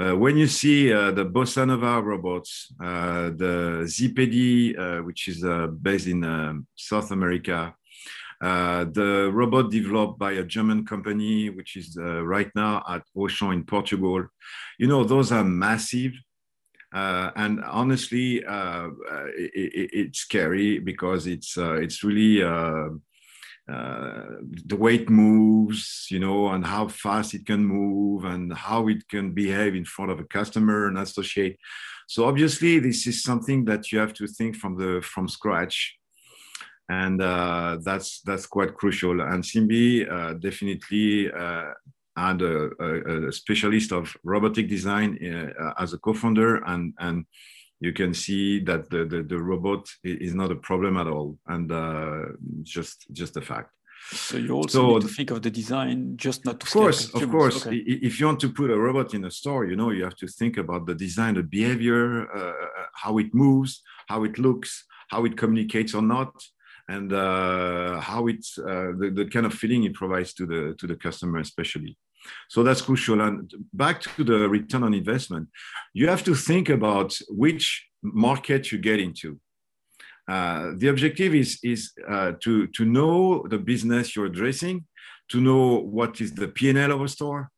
Uh, 0.01 0.17
when 0.17 0.37
you 0.37 0.49
see 0.49 0.93
uh, 0.93 1.13
the 1.13 1.25
Bossa 1.25 1.65
Nova 1.67 2.03
robots, 2.03 2.73
uh, 2.83 3.31
the 3.31 3.85
Zippedi, 3.85 4.77
uh, 4.77 5.03
which 5.05 5.29
is 5.29 5.45
uh, 5.45 5.69
based 5.69 6.09
in 6.09 6.25
um, 6.25 6.67
South 6.75 7.13
America, 7.13 7.73
uh, 8.45 8.85
the 8.93 9.31
robot 9.33 9.71
developed 9.71 10.19
by 10.19 10.33
a 10.33 10.45
German 10.45 10.85
company, 10.85 11.49
which 11.49 11.77
is 11.77 11.97
uh, 11.97 12.23
right 12.23 12.51
now 12.55 12.83
at 12.87 13.03
Auchan 13.17 13.55
in 13.55 13.65
Portugal. 13.65 14.27
You 14.79 14.87
know, 14.87 15.03
those 15.03 15.33
are 15.33 15.43
massive. 15.43 16.13
Uh, 16.93 17.31
and 17.37 17.65
honestly, 17.65 18.45
uh, 18.45 18.89
it, 19.35 19.91
it's 20.01 20.19
scary 20.19 20.79
because 20.79 21.27
it's 21.27 21.57
uh, 21.57 21.77
it's 21.85 22.05
really 22.05 22.41
the 23.67 24.77
way 24.77 24.97
it 24.97 25.09
moves, 25.09 26.07
you 26.11 26.19
know, 26.19 26.49
and 26.49 26.67
how 26.67 26.87
fast 26.89 27.33
it 27.33 27.47
can 27.47 27.65
move, 27.65 28.25
and 28.25 28.53
how 28.53 28.89
it 28.89 29.09
can 29.09 29.33
behave 29.33 29.75
in 29.75 29.87
front 29.87 30.11
of 30.11 30.21
a 30.21 30.25
customer 30.25 30.87
and 30.87 30.99
associate. 30.99 31.57
So 32.09 32.27
obviously, 32.27 32.79
this 32.79 33.07
is 33.07 33.23
something 33.23 33.65
that 33.65 33.91
you 33.91 33.99
have 34.01 34.13
to 34.15 34.27
think 34.27 34.57
from 34.57 34.77
the 34.77 35.01
from 35.01 35.29
scratch 35.29 35.99
and 36.89 37.21
uh, 37.23 37.79
that's 37.83 38.21
that's 38.21 38.47
quite 38.47 38.75
crucial. 38.75 39.21
And 39.21 39.43
Simbe 39.43 40.07
uh, 40.11 40.35
definitely 40.35 41.31
uh, 41.33 41.71
had 42.17 42.43
a, 42.43 42.71
a, 42.79 43.29
a, 43.29 43.33
specialist 43.33 43.93
of 43.93 44.15
robotic 44.23 44.69
design 44.69 45.19
uh, 45.25 45.73
as 45.79 45.93
a 45.93 45.99
co-founder, 45.99 46.57
and 46.65 46.93
and 46.99 47.25
you 47.81 47.93
can 47.93 48.15
see 48.15 48.61
that 48.61 48.89
the, 48.91 49.05
the, 49.05 49.23
the 49.23 49.39
robot 49.39 49.89
is 50.05 50.35
not 50.35 50.53
a 50.53 50.57
problem 50.57 50.97
at 50.97 51.07
all, 51.07 51.39
and 51.47 51.73
uh, 51.73 52.25
just 52.63 53.07
just 53.13 53.37
a 53.37 53.41
fact. 53.41 53.71
So 54.11 54.37
you 54.37 54.51
also 54.51 54.79
so, 54.79 54.89
need 54.89 55.03
to 55.03 55.09
think 55.09 55.31
of 55.31 55.41
the 55.41 55.51
design, 55.51 56.17
just 56.17 56.45
not 56.45 56.61
to. 56.61 56.67
Of 56.67 56.73
course, 56.73 57.15
of 57.15 57.31
course. 57.31 57.67
Okay. 57.67 57.77
If 57.77 58.21
you 58.21 58.27
want 58.27 58.41
to 58.41 58.53
put 58.53 58.71
a 58.71 58.79
robot 58.79 59.15
in 59.15 59.25
a 59.25 59.31
store, 59.31 59.65
you 59.65 59.77
know 59.77 59.91
you 59.91 60.05
have 60.05 60.17
to 60.17 60.27
think 60.27 60.59
about 60.59 60.87
the 60.87 60.95
design, 60.95 61.35
the 61.35 61.43
behavior, 61.43 62.31
uh, 62.31 62.53
how 62.93 63.17
it 63.17 63.35
moves, 63.35 63.83
how 64.09 64.25
it 64.25 64.39
looks, 64.39 64.85
how 65.09 65.25
it 65.25 65.39
communicates 65.39 65.95
or 65.95 66.03
not 66.03 66.35
and 66.89 67.13
uh, 67.13 68.01
how 68.01 68.27
it's 68.27 68.59
uh, 68.59 68.93
the, 68.99 69.11
the 69.15 69.25
kind 69.27 69.47
of 69.47 69.55
feeling 69.55 69.85
it 69.85 69.95
provides 69.95 70.35
to 70.35 70.47
the 70.47 70.75
to 70.79 70.87
the 70.87 70.97
customer 70.97 71.39
especially. 71.39 71.97
So 72.49 72.63
that's 72.63 72.81
crucial. 72.81 73.21
And 73.21 73.53
back 73.73 74.01
to 74.03 74.25
the 74.25 74.49
return 74.49 74.83
on 74.83 74.95
investment 74.95 75.49
you 75.95 76.09
have 76.09 76.25
to 76.25 76.35
think 76.35 76.69
about 76.69 77.19
which 77.29 77.87
market 78.03 78.73
you 78.73 78.79
get 78.79 79.01
into. 79.01 79.41
Uh, 80.29 80.73
the 80.77 80.89
objective 80.89 81.35
is 81.35 81.59
is 81.63 81.93
uh, 82.09 82.33
to 82.41 82.67
to 82.69 82.85
know 82.85 83.45
the 83.49 83.59
business 83.59 84.17
you're 84.17 84.27
addressing 84.27 84.85
to 85.31 85.41
know 85.41 85.81
what 85.81 86.21
is 86.21 86.33
the 86.33 86.49
p&l 86.49 86.93
of 86.93 87.03
a 87.03 87.09
store 87.09 87.51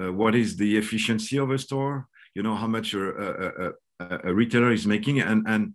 uh, 0.00 0.12
what 0.12 0.34
is 0.34 0.56
the 0.56 0.76
efficiency 0.76 1.36
of 1.38 1.50
a 1.50 1.58
store 1.58 2.08
you 2.34 2.42
know 2.42 2.56
how 2.56 2.66
much 2.66 2.96
uh, 2.96 3.70
a, 4.00 4.18
a 4.24 4.34
retailer 4.34 4.72
is 4.72 4.88
making 4.88 5.20
and 5.20 5.46
and 5.46 5.74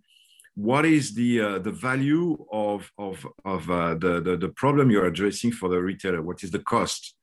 what 0.54 0.84
is 0.84 1.14
the 1.14 1.40
uh, 1.40 1.58
the 1.58 1.70
value 1.70 2.36
of 2.52 2.90
of 2.98 3.26
of 3.44 3.70
uh, 3.70 3.94
the, 3.94 4.20
the, 4.20 4.36
the 4.36 4.48
problem 4.48 4.90
you're 4.90 5.06
addressing 5.06 5.52
for 5.52 5.68
the 5.68 5.80
retailer? 5.80 6.22
What 6.22 6.42
is 6.42 6.50
the 6.50 6.58
cost? 6.58 7.14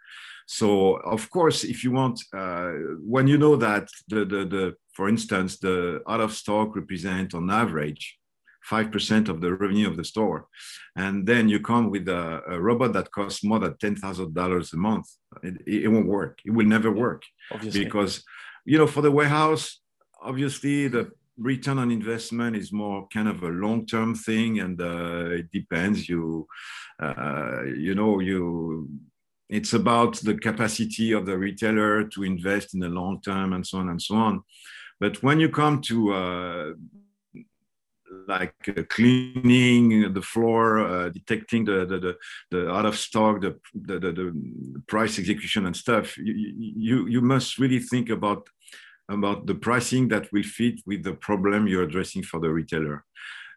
So 0.45 0.95
of 0.95 1.29
course, 1.29 1.63
if 1.63 1.83
you 1.83 1.91
want, 1.91 2.23
uh, 2.33 2.71
when 3.01 3.27
you 3.27 3.37
know 3.37 3.55
that 3.57 3.89
the 4.07 4.25
the, 4.25 4.45
the 4.45 4.75
for 4.93 5.09
instance 5.09 5.57
the 5.59 6.01
out 6.07 6.21
of 6.21 6.33
stock 6.33 6.75
represent 6.75 7.33
on 7.33 7.51
average 7.51 8.17
five 8.63 8.91
percent 8.91 9.29
of 9.29 9.41
the 9.41 9.53
revenue 9.53 9.89
of 9.89 9.97
the 9.97 10.05
store, 10.05 10.47
and 10.95 11.27
then 11.27 11.49
you 11.49 11.59
come 11.59 11.89
with 11.89 12.07
a, 12.07 12.41
a 12.49 12.59
robot 12.59 12.93
that 12.93 13.11
costs 13.11 13.43
more 13.43 13.59
than 13.59 13.77
ten 13.77 13.95
thousand 13.95 14.33
dollars 14.33 14.71
a 14.73 14.77
month, 14.77 15.07
it, 15.43 15.61
it, 15.67 15.87
won't 15.89 16.07
work. 16.07 16.39
It 16.45 16.51
will 16.51 16.65
never 16.65 16.91
work 16.91 17.23
Obviously. 17.51 17.83
because 17.83 18.23
you 18.65 18.77
know 18.77 18.87
for 18.87 19.01
the 19.01 19.11
warehouse 19.11 19.79
obviously 20.21 20.87
the 20.87 21.11
return 21.37 21.79
on 21.79 21.91
investment 21.91 22.55
is 22.55 22.71
more 22.71 23.07
kind 23.13 23.27
of 23.27 23.43
a 23.43 23.47
long-term 23.47 24.15
thing, 24.15 24.59
and 24.59 24.79
uh, 24.81 25.29
it 25.31 25.51
depends. 25.51 26.09
You, 26.09 26.47
uh, 27.01 27.63
you 27.63 27.95
know, 27.95 28.19
you. 28.19 28.89
It's 29.49 29.71
about 29.73 30.17
the 30.17 30.37
capacity 30.37 31.13
of 31.13 31.25
the 31.25 31.37
retailer 31.37 32.03
to 32.03 32.23
invest 32.23 32.73
in 32.73 32.81
the 32.81 32.89
long 32.89 33.21
term, 33.21 33.53
and 33.53 33.65
so 33.65 33.77
on 33.77 33.89
and 33.89 34.01
so 34.01 34.15
on. 34.15 34.43
But 34.99 35.23
when 35.23 35.39
you 35.39 35.49
come 35.49 35.81
to 35.83 36.13
uh, 36.13 36.73
like 38.27 38.55
uh, 38.69 38.83
cleaning 38.89 40.13
the 40.13 40.21
floor, 40.21 40.79
uh, 40.79 41.09
detecting 41.09 41.65
the, 41.65 41.85
the, 41.85 41.99
the, 41.99 42.17
the, 42.51 42.71
out 42.71 42.85
of 42.85 42.97
stock, 42.97 43.41
the, 43.41 43.57
the, 43.73 43.99
the, 43.99 44.81
price 44.87 45.19
execution 45.19 45.65
and 45.65 45.75
stuff, 45.75 46.17
you, 46.17 46.33
you, 46.57 47.07
you 47.07 47.21
must 47.21 47.57
really 47.57 47.79
think 47.79 48.09
about 48.09 48.47
about 49.09 49.45
the 49.45 49.55
pricing 49.55 50.07
that 50.09 50.31
will 50.31 50.43
fit 50.43 50.81
with 50.85 51.03
the 51.03 51.13
problem 51.13 51.67
you're 51.67 51.83
addressing 51.83 52.23
for 52.23 52.39
the 52.39 52.49
retailer. 52.49 53.03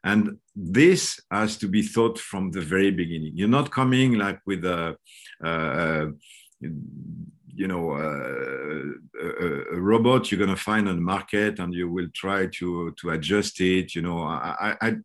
And 0.03 0.39
this 0.57 1.21
has 1.31 1.57
to 1.59 1.69
be 1.69 1.83
thought 1.83 2.19
from 2.19 2.51
the 2.51 2.61
very 2.61 2.91
beginning. 2.91 3.33
You're 3.35 3.49
not 3.49 3.71
coming 3.71 4.15
like 4.15 4.41
with 4.47 4.65
a, 4.65 4.97
you 7.55 7.67
know, 7.67 7.93
uh, 7.93 9.25
a, 9.27 9.77
a, 9.77 9.81
robot 9.81 10.31
you're 10.31 10.39
going 10.39 10.57
to 10.57 10.57
find 10.57 10.89
on 10.89 10.97
the 10.97 11.03
market 11.03 11.59
and 11.59 11.75
you 11.75 11.91
will 11.91 12.09
try 12.15 12.47
to, 12.47 12.95
to 13.01 13.11
adjust 13.11 13.61
it. 13.61 13.95
You 13.95 14.03
know, 14.03 14.23
I, 14.23 14.77
I, 14.81 14.97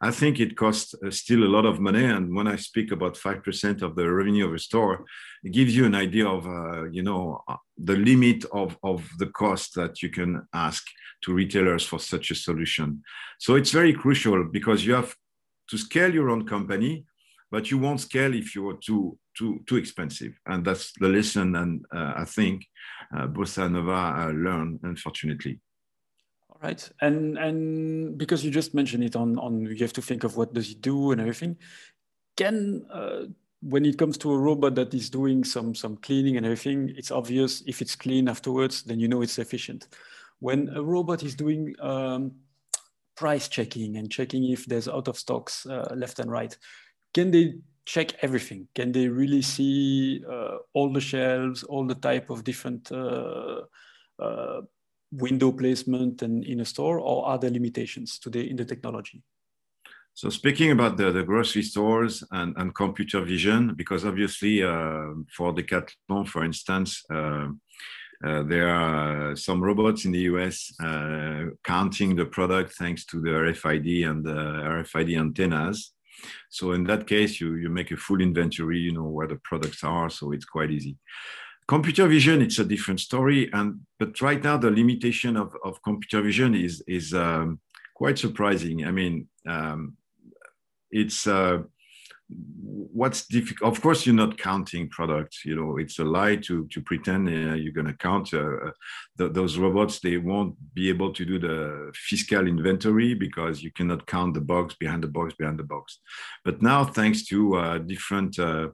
I 0.00 0.10
think 0.10 0.40
it 0.40 0.56
costs 0.56 0.94
uh, 0.94 1.10
still 1.10 1.44
a 1.44 1.54
lot 1.56 1.66
of 1.66 1.80
money. 1.80 2.04
And 2.04 2.34
when 2.34 2.46
I 2.46 2.56
speak 2.56 2.92
about 2.92 3.14
5% 3.14 3.82
of 3.82 3.96
the 3.96 4.10
revenue 4.10 4.46
of 4.46 4.54
a 4.54 4.58
store, 4.58 5.04
it 5.42 5.52
gives 5.52 5.76
you 5.76 5.84
an 5.86 5.94
idea 5.94 6.26
of, 6.26 6.46
uh, 6.46 6.84
you 6.90 7.02
know, 7.02 7.42
uh, 7.48 7.56
the 7.76 7.96
limit 7.96 8.44
of, 8.52 8.76
of 8.82 9.08
the 9.18 9.26
cost 9.26 9.74
that 9.74 10.02
you 10.02 10.10
can 10.10 10.46
ask 10.52 10.84
to 11.22 11.32
retailers 11.32 11.84
for 11.84 11.98
such 11.98 12.30
a 12.30 12.34
solution. 12.34 13.02
So 13.38 13.56
it's 13.56 13.70
very 13.70 13.92
crucial 13.92 14.44
because 14.44 14.84
you 14.86 14.94
have 14.94 15.14
to 15.70 15.78
scale 15.78 16.12
your 16.12 16.30
own 16.30 16.46
company, 16.46 17.04
but 17.54 17.70
you 17.70 17.78
won't 17.78 18.00
scale 18.00 18.34
if 18.34 18.56
you're 18.56 18.78
too 18.84 19.16
too 19.38 19.62
too 19.68 19.76
expensive. 19.76 20.32
And 20.44 20.64
that's 20.64 20.92
the 20.98 21.06
lesson. 21.06 21.54
And 21.54 21.84
uh, 21.94 22.14
I 22.16 22.24
think 22.24 22.66
uh, 23.16 23.28
Bossa 23.28 23.70
Nova 23.70 24.00
uh, 24.22 24.32
learned, 24.32 24.80
unfortunately. 24.82 25.60
all 26.50 26.58
right 26.60 26.82
And 27.00 27.38
and 27.38 28.18
because 28.18 28.44
you 28.44 28.50
just 28.50 28.74
mentioned 28.74 29.04
it 29.04 29.14
on 29.14 29.38
on 29.38 29.52
you 29.66 29.84
have 29.86 29.98
to 30.00 30.02
think 30.02 30.24
of 30.24 30.36
what 30.36 30.52
does 30.52 30.68
it 30.72 30.80
do 30.80 31.12
and 31.12 31.20
everything. 31.20 31.56
Can 32.36 32.86
uh, 32.92 33.22
when 33.72 33.84
it 33.84 33.98
comes 33.98 34.18
to 34.18 34.32
a 34.32 34.38
robot 34.48 34.74
that 34.74 34.92
is 34.92 35.08
doing 35.08 35.44
some 35.44 35.76
some 35.76 35.96
cleaning 36.06 36.36
and 36.36 36.44
everything, 36.46 36.92
it's 36.98 37.12
obvious 37.12 37.62
if 37.72 37.80
it's 37.82 37.94
clean 38.04 38.28
afterwards, 38.28 38.82
then 38.82 38.98
you 38.98 39.06
know 39.06 39.22
it's 39.22 39.38
efficient. 39.38 39.86
When 40.40 40.60
a 40.80 40.82
robot 40.82 41.22
is 41.22 41.36
doing 41.36 41.62
um, 41.80 42.22
price 43.14 43.46
checking 43.48 43.96
and 43.96 44.10
checking 44.10 44.42
if 44.50 44.66
there's 44.66 44.88
out 44.88 45.08
of 45.08 45.16
stocks 45.16 45.66
uh, 45.66 45.94
left 45.94 46.18
and 46.18 46.30
right, 46.30 46.58
can 47.14 47.30
they 47.30 47.54
check 47.86 48.12
everything? 48.22 48.68
Can 48.74 48.92
they 48.92 49.08
really 49.08 49.42
see 49.42 50.22
uh, 50.28 50.56
all 50.72 50.92
the 50.92 51.00
shelves, 51.00 51.62
all 51.62 51.86
the 51.86 51.94
type 51.94 52.30
of 52.30 52.44
different 52.44 52.90
uh, 52.90 53.62
uh, 54.18 54.60
window 55.12 55.52
placement 55.52 56.22
and 56.22 56.44
in 56.44 56.60
a 56.60 56.64
store, 56.64 56.98
or 56.98 57.26
are 57.26 57.38
there 57.38 57.50
limitations 57.50 58.18
today 58.18 58.42
in 58.42 58.56
the 58.56 58.64
technology? 58.64 59.22
So 60.16 60.30
speaking 60.30 60.70
about 60.70 60.96
the, 60.96 61.10
the 61.10 61.24
grocery 61.24 61.62
stores 61.62 62.22
and, 62.30 62.56
and 62.56 62.74
computer 62.74 63.20
vision, 63.20 63.74
because 63.74 64.04
obviously 64.04 64.62
uh, 64.62 65.10
for 65.36 65.52
Decathlon, 65.52 66.28
for 66.28 66.44
instance, 66.44 67.02
uh, 67.12 67.48
uh, 68.24 68.42
there 68.44 68.68
are 68.68 69.34
some 69.34 69.60
robots 69.60 70.04
in 70.04 70.12
the 70.12 70.20
US 70.20 70.72
counting 71.64 72.14
the 72.14 72.24
product 72.26 72.74
thanks 72.74 73.04
to 73.06 73.20
the 73.20 73.30
RFID 73.30 74.08
and 74.08 74.24
the 74.24 74.30
RFID 74.32 75.18
antennas. 75.18 75.93
So 76.50 76.72
in 76.72 76.84
that 76.84 77.06
case, 77.06 77.40
you, 77.40 77.54
you 77.54 77.68
make 77.68 77.90
a 77.90 77.96
full 77.96 78.20
inventory, 78.20 78.78
you 78.78 78.92
know 78.92 79.04
where 79.04 79.28
the 79.28 79.40
products 79.44 79.84
are, 79.84 80.10
so 80.10 80.32
it's 80.32 80.44
quite 80.44 80.70
easy. 80.70 80.96
Computer 81.66 82.06
vision, 82.06 82.42
it's 82.42 82.58
a 82.58 82.64
different 82.64 83.00
story, 83.00 83.50
and 83.52 83.80
but 83.98 84.20
right 84.20 84.42
now 84.42 84.58
the 84.58 84.70
limitation 84.70 85.36
of, 85.36 85.56
of 85.64 85.82
computer 85.82 86.20
vision 86.22 86.54
is 86.54 86.82
is 86.86 87.14
um, 87.14 87.58
quite 87.94 88.18
surprising. 88.18 88.86
I 88.86 88.90
mean, 88.90 89.28
um, 89.48 89.96
it's 90.90 91.26
uh, 91.26 91.62
what's 92.30 93.26
difficult 93.26 93.70
of 93.70 93.82
course 93.82 94.06
you're 94.06 94.14
not 94.14 94.38
counting 94.38 94.88
products 94.88 95.44
you 95.44 95.54
know 95.54 95.76
it's 95.76 95.98
a 95.98 96.04
lie 96.04 96.36
to 96.36 96.66
to 96.68 96.80
pretend 96.80 97.28
uh, 97.28 97.54
you're 97.54 97.72
going 97.72 97.86
to 97.86 97.96
count 97.96 98.32
uh, 98.32 98.70
the, 99.16 99.28
those 99.28 99.58
robots 99.58 100.00
they 100.00 100.16
won't 100.16 100.54
be 100.74 100.88
able 100.88 101.12
to 101.12 101.24
do 101.24 101.38
the 101.38 101.92
fiscal 101.94 102.46
inventory 102.46 103.14
because 103.14 103.62
you 103.62 103.70
cannot 103.72 104.06
count 104.06 104.32
the 104.34 104.40
box 104.40 104.74
behind 104.74 105.02
the 105.02 105.08
box 105.08 105.34
behind 105.34 105.58
the 105.58 105.64
box. 105.64 106.00
But 106.44 106.62
now 106.62 106.84
thanks 106.84 107.26
to 107.26 107.56
uh, 107.56 107.78
different 107.78 108.38
uh, 108.38 108.68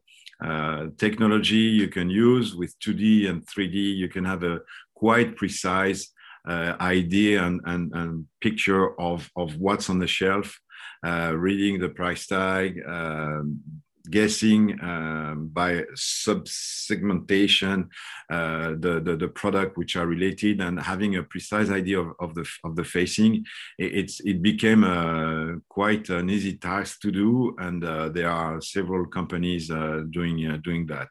uh, 0.44 0.86
technology 0.96 1.56
you 1.56 1.88
can 1.88 2.08
use 2.08 2.54
with 2.54 2.78
2d 2.80 3.28
and 3.28 3.46
3d 3.46 3.74
you 3.74 4.08
can 4.08 4.24
have 4.24 4.42
a 4.42 4.60
quite 4.94 5.36
precise 5.36 6.12
uh, 6.48 6.74
idea 6.80 7.44
and, 7.44 7.60
and, 7.66 7.92
and 7.94 8.26
picture 8.40 8.98
of, 9.00 9.30
of 9.36 9.56
what's 9.56 9.90
on 9.90 9.98
the 9.98 10.06
shelf. 10.06 10.46
uh, 10.46 10.69
reading 11.02 11.80
the 11.80 11.88
price 11.88 12.26
tag, 12.26 12.80
um, 12.86 13.60
guessing 14.08 14.78
um, 14.82 15.48
by 15.52 15.84
sub-segmentation 15.94 17.88
uh, 18.30 18.70
the, 18.78 19.00
the, 19.04 19.16
the 19.16 19.28
product 19.28 19.76
which 19.76 19.96
are 19.96 20.06
related 20.06 20.60
and 20.60 20.80
having 20.80 21.16
a 21.16 21.22
precise 21.22 21.70
idea 21.70 22.00
of, 22.00 22.12
of 22.20 22.34
the 22.34 22.48
of 22.64 22.76
the 22.76 22.84
facing 22.84 23.36
it, 23.78 23.94
it's 23.94 24.20
it 24.20 24.40
became 24.42 24.84
uh, 24.84 25.52
quite 25.68 26.08
an 26.08 26.30
easy 26.30 26.56
task 26.56 27.00
to 27.00 27.10
do 27.10 27.54
and 27.58 27.84
uh, 27.84 28.08
there 28.08 28.30
are 28.30 28.60
several 28.60 29.06
companies 29.06 29.70
uh, 29.70 30.02
doing 30.10 30.46
uh, 30.46 30.58
doing 30.64 30.86
that. 30.86 31.08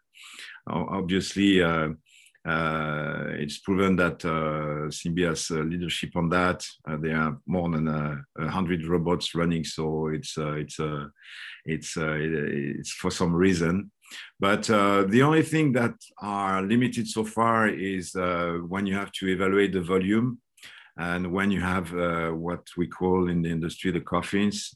Obviously 0.67 1.63
uh, 1.63 1.89
it's 3.39 3.59
proven 3.59 3.95
that 3.95 4.23
uh, 4.25 4.89
has 5.27 5.51
uh, 5.51 5.55
leadership 5.55 6.15
on 6.15 6.29
that. 6.29 6.65
Uh, 6.87 6.97
there 6.97 7.17
are 7.17 7.37
more 7.45 7.69
than 7.69 7.87
a 7.87 8.49
hundred 8.49 8.85
robots 8.87 9.35
running, 9.35 9.63
so 9.63 10.07
it's 10.07 10.37
uh, 10.37 10.53
it's 10.53 10.79
uh, 10.79 11.05
it's 11.65 11.97
it's 11.97 12.91
for 12.91 13.11
some 13.11 13.35
reason. 13.35 13.91
But 14.39 14.63
the 14.63 15.21
only 15.23 15.43
thing 15.43 15.73
that 15.73 15.93
are 16.19 16.63
limited 16.63 17.07
so 17.07 17.23
far 17.23 17.67
is 17.67 18.15
when 18.15 18.87
you 18.87 18.95
have 18.95 19.11
to 19.13 19.27
evaluate 19.27 19.73
the 19.73 19.81
volume 19.81 20.39
and 20.97 21.31
when 21.31 21.51
you 21.51 21.61
have 21.61 21.93
what 22.35 22.65
we 22.75 22.87
call 22.87 23.29
in 23.29 23.43
the 23.43 23.49
industry 23.49 23.91
the 23.91 24.01
coffins, 24.01 24.73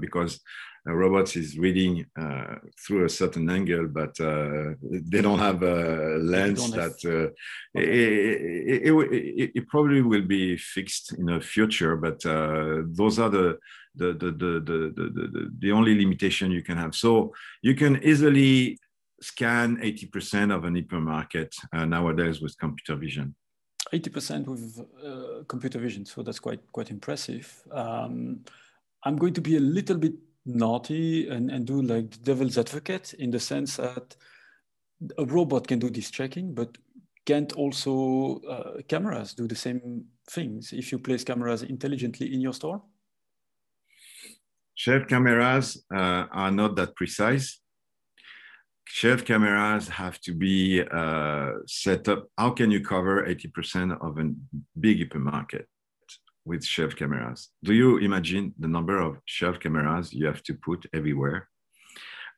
because 0.00 0.40
robots 0.84 1.36
is 1.36 1.58
reading 1.58 2.04
uh, 2.20 2.56
through 2.84 3.04
a 3.04 3.08
certain 3.08 3.48
angle, 3.48 3.86
but 3.86 4.18
uh, 4.20 4.74
they 4.82 5.22
don't 5.22 5.38
have 5.38 5.62
a 5.62 6.18
lens 6.18 6.72
that 6.72 6.98
uh, 7.04 7.30
it, 7.78 8.84
it, 8.84 9.12
it, 9.12 9.50
it, 9.54 9.68
probably 9.68 10.02
will 10.02 10.22
be 10.22 10.56
fixed 10.56 11.12
in 11.12 11.26
the 11.26 11.40
future. 11.40 11.96
But 11.96 12.24
uh, 12.26 12.82
those 12.86 13.18
are 13.20 13.30
the 13.30 13.58
the, 13.94 14.12
the 14.14 14.30
the, 14.32 14.62
the 14.64 14.92
the 14.96 15.10
the 15.14 15.50
the 15.58 15.72
only 15.72 15.94
limitation 15.96 16.50
you 16.50 16.62
can 16.62 16.78
have. 16.78 16.94
So 16.94 17.32
you 17.62 17.74
can 17.74 18.02
easily 18.02 18.78
scan 19.20 19.76
80% 19.76 20.52
of 20.52 20.64
an 20.64 20.74
hypermarket 20.74 21.54
uh, 21.72 21.84
nowadays 21.84 22.40
with 22.40 22.58
computer 22.58 22.96
vision. 22.96 23.36
80% 23.92 24.46
with 24.46 24.80
uh, 25.04 25.44
computer 25.46 25.78
vision, 25.78 26.04
so 26.04 26.22
that's 26.22 26.40
quite 26.40 26.60
quite 26.72 26.90
impressive. 26.90 27.62
Um, 27.70 28.44
I'm 29.04 29.16
going 29.16 29.34
to 29.34 29.40
be 29.40 29.56
a 29.56 29.60
little 29.60 29.96
bit 29.96 30.14
naughty 30.44 31.28
and, 31.28 31.50
and 31.50 31.66
do 31.66 31.82
like 31.82 32.10
the 32.10 32.18
devil's 32.18 32.58
advocate 32.58 33.14
in 33.14 33.30
the 33.30 33.40
sense 33.40 33.76
that 33.76 34.16
a 35.18 35.24
robot 35.24 35.66
can 35.66 35.78
do 35.78 35.90
this 35.90 36.10
checking, 36.10 36.54
but 36.54 36.76
can't 37.24 37.52
also 37.52 38.40
uh, 38.48 38.82
cameras 38.88 39.34
do 39.34 39.46
the 39.46 39.54
same 39.54 40.04
things 40.30 40.72
if 40.72 40.90
you 40.90 40.98
place 40.98 41.24
cameras 41.24 41.62
intelligently 41.62 42.32
in 42.34 42.40
your 42.40 42.52
store? 42.52 42.82
Shelf 44.74 45.06
cameras 45.06 45.84
uh, 45.94 46.26
are 46.32 46.50
not 46.50 46.76
that 46.76 46.96
precise. 46.96 47.60
Shelf 48.84 49.24
cameras 49.24 49.88
have 49.88 50.20
to 50.20 50.34
be 50.34 50.82
uh, 50.82 51.52
set 51.66 52.08
up. 52.08 52.26
How 52.36 52.50
can 52.50 52.70
you 52.70 52.80
cover 52.80 53.24
80% 53.26 53.98
of 54.00 54.18
a 54.18 54.32
big 54.78 55.08
hypermarket? 55.08 55.64
With 56.44 56.64
shelf 56.64 56.96
cameras. 56.96 57.48
Do 57.62 57.72
you 57.72 57.98
imagine 57.98 58.54
the 58.58 58.68
number 58.68 58.98
of 58.98 59.18
shelf 59.24 59.60
cameras 59.60 60.12
you 60.12 60.26
have 60.26 60.42
to 60.44 60.54
put 60.54 60.86
everywhere 60.92 61.48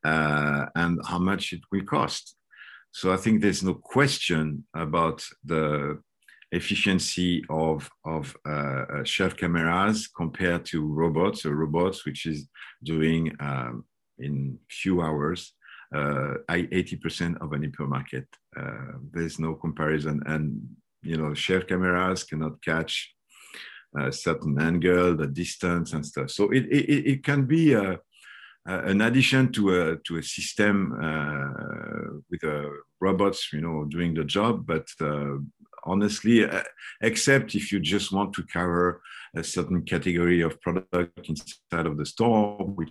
uh, 0.04 0.66
and 0.74 1.00
how 1.06 1.18
much 1.18 1.52
it 1.52 1.60
will 1.72 1.84
cost? 1.84 2.36
So 2.92 3.12
I 3.12 3.16
think 3.16 3.40
there's 3.40 3.62
no 3.62 3.74
question 3.74 4.64
about 4.74 5.24
the 5.44 6.00
efficiency 6.52 7.42
of, 7.50 7.90
of 8.04 8.36
uh, 8.46 8.84
uh 8.94 9.04
shelf 9.04 9.36
cameras 9.36 10.06
compared 10.06 10.64
to 10.66 10.86
robots, 10.86 11.44
or 11.44 11.56
robots 11.56 12.04
which 12.06 12.26
is 12.26 12.48
doing 12.84 13.32
um, 13.40 13.84
in 14.18 14.58
few 14.70 15.02
hours 15.02 15.54
uh, 15.94 16.34
80% 16.48 17.40
of 17.40 17.52
an 17.52 17.62
hypermarket. 17.62 18.26
Uh, 18.56 18.98
there's 19.12 19.38
no 19.38 19.54
comparison. 19.54 20.22
And, 20.26 20.60
you 21.02 21.16
know, 21.16 21.34
shelf 21.34 21.66
cameras 21.66 22.24
cannot 22.24 22.62
catch 22.62 23.13
a 23.98 24.12
certain 24.12 24.60
angle, 24.60 25.16
the 25.16 25.26
distance 25.26 25.92
and 25.92 26.04
stuff. 26.04 26.30
So 26.30 26.50
it, 26.50 26.64
it, 26.66 27.06
it 27.12 27.24
can 27.24 27.44
be 27.46 27.72
a, 27.74 27.98
an 28.66 29.00
addition 29.00 29.52
to 29.52 29.80
a, 29.80 29.96
to 30.06 30.16
a 30.16 30.22
system 30.22 30.92
uh, 31.00 32.18
with 32.30 32.42
robots, 33.00 33.52
you 33.52 33.60
know, 33.60 33.84
doing 33.84 34.14
the 34.14 34.24
job. 34.24 34.66
But 34.66 34.86
uh, 35.00 35.36
honestly, 35.84 36.44
uh, 36.44 36.62
except 37.02 37.54
if 37.54 37.70
you 37.72 37.80
just 37.80 38.12
want 38.12 38.32
to 38.34 38.42
cover 38.42 39.02
a 39.36 39.42
certain 39.42 39.82
category 39.82 40.40
of 40.42 40.60
product 40.60 41.28
inside 41.28 41.86
of 41.86 41.96
the 41.96 42.06
store, 42.06 42.56
which 42.64 42.90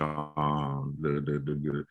are 0.00 0.84
the, 1.00 1.12
the, 1.20 1.38
the, 1.44 1.84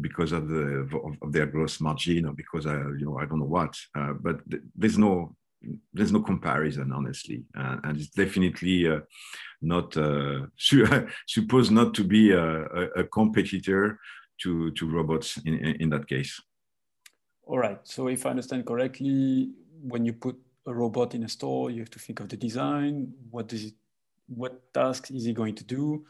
because 0.00 0.32
of 0.32 0.48
the 0.48 0.88
of, 1.22 1.32
their 1.32 1.46
gross 1.46 1.80
margin 1.80 2.26
or 2.26 2.32
because 2.32 2.66
I 2.66 2.74
you 2.74 3.06
know 3.06 3.18
I 3.18 3.26
don't 3.26 3.40
know 3.40 3.46
what. 3.46 3.74
Uh, 3.96 4.12
but 4.14 4.48
th- 4.50 4.62
there's 4.74 4.98
no 4.98 5.36
there's 5.92 6.12
no 6.12 6.20
comparison, 6.20 6.92
honestly, 6.92 7.44
uh, 7.56 7.76
and 7.84 7.98
it's 7.98 8.10
definitely 8.10 8.88
uh, 8.88 9.00
not 9.62 9.96
uh, 9.96 10.46
supposed 11.26 11.72
not 11.72 11.94
to 11.94 12.04
be 12.04 12.32
a, 12.32 12.64
a, 12.96 13.04
competitor 13.04 13.98
to 14.42 14.70
to 14.72 14.90
robots 14.90 15.38
in, 15.44 15.54
in 15.80 15.90
that 15.90 16.06
case. 16.08 16.40
All 17.46 17.58
right. 17.58 17.78
So 17.84 18.08
if 18.08 18.24
I 18.26 18.30
understand 18.30 18.66
correctly, 18.66 19.50
when 19.82 20.04
you 20.04 20.14
put 20.14 20.36
a 20.66 20.74
robot 20.74 21.14
in 21.14 21.24
a 21.24 21.28
store, 21.28 21.70
you 21.70 21.80
have 21.80 21.90
to 21.90 21.98
think 21.98 22.20
of 22.20 22.28
the 22.28 22.36
design. 22.36 23.12
What 23.30 23.48
does 23.48 23.64
it? 23.66 23.74
What 24.26 24.72
tasks 24.72 25.10
is 25.10 25.24
he 25.24 25.32
going 25.32 25.54
to 25.56 25.64
do? 25.64 26.06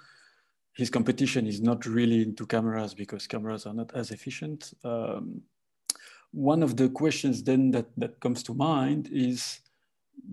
His 0.74 0.90
competition 0.90 1.46
is 1.46 1.60
not 1.60 1.86
really 1.86 2.22
into 2.22 2.46
cameras 2.46 2.94
because 2.94 3.26
cameras 3.26 3.66
are 3.66 3.74
not 3.74 3.92
as 3.94 4.10
efficient. 4.10 4.72
Um, 4.84 5.42
one 6.34 6.62
of 6.62 6.76
the 6.76 6.88
questions 6.88 7.42
then 7.42 7.70
that, 7.70 7.86
that 7.96 8.20
comes 8.20 8.42
to 8.42 8.54
mind 8.54 9.08
is 9.12 9.60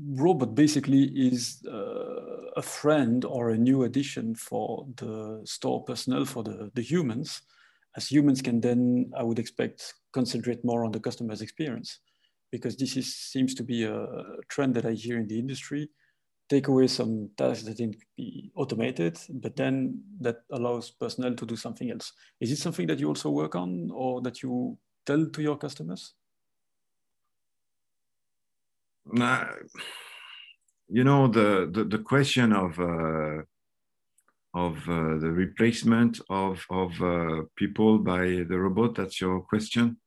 robot 0.10 0.56
basically 0.56 1.04
is 1.16 1.64
uh, 1.68 2.50
a 2.56 2.62
friend 2.62 3.26
or 3.26 3.52
a 3.52 3.58
new 3.58 3.84
addition 3.84 4.36
for 4.36 4.88
the 4.98 5.42
store 5.46 5.84
personnel, 5.84 6.26
for 6.26 6.44
the, 6.44 6.72
the 6.74 6.82
humans, 6.82 7.42
as 7.96 8.08
humans 8.08 8.42
can 8.42 8.62
then, 8.62 9.12
I 9.18 9.24
would 9.24 9.40
expect, 9.40 9.94
concentrate 10.12 10.64
more 10.64 10.86
on 10.86 10.92
the 10.92 11.00
customer's 11.00 11.42
experience. 11.42 12.00
Because 12.52 12.76
this 12.76 12.98
is, 12.98 13.16
seems 13.16 13.54
to 13.56 13.64
be 13.64 13.84
a 13.84 14.08
trend 14.50 14.76
that 14.76 14.86
I 14.86 14.94
hear 14.94 15.18
in 15.18 15.28
the 15.28 15.40
industry. 15.40 15.90
take 16.52 16.68
away 16.68 16.86
some 16.88 17.30
tasks 17.38 17.64
that 17.64 17.78
can 17.78 17.94
be 18.18 18.52
automated, 18.56 19.18
but 19.30 19.56
then 19.56 20.04
that 20.20 20.40
allows 20.52 20.92
personnel 20.92 21.34
to 21.34 21.46
do 21.46 21.56
something 21.56 21.90
else. 21.90 22.12
Is 22.42 22.52
it 22.52 22.58
something 22.58 22.88
that 22.88 23.00
you 23.00 23.08
also 23.08 23.30
work 23.30 23.56
on 23.56 23.90
or 23.94 24.22
that 24.22 24.44
you 24.44 24.78
tell 25.06 25.26
to 25.26 25.42
your 25.42 25.58
customers? 25.58 26.14
Nah, 29.06 29.46
you 30.88 31.04
know 31.04 31.28
the 31.28 31.70
the, 31.72 31.84
the 31.86 32.00
question 32.00 32.54
of 32.54 32.80
uh, 32.80 33.44
of 34.54 34.78
uh, 34.90 35.18
the 35.18 35.32
replacement 35.32 36.20
of 36.30 36.66
of 36.70 37.02
uh, 37.02 37.44
people 37.56 38.00
by 38.00 38.44
the 38.50 38.58
robot. 38.58 38.96
That's 38.96 39.22
your 39.22 39.42
question. 39.42 40.01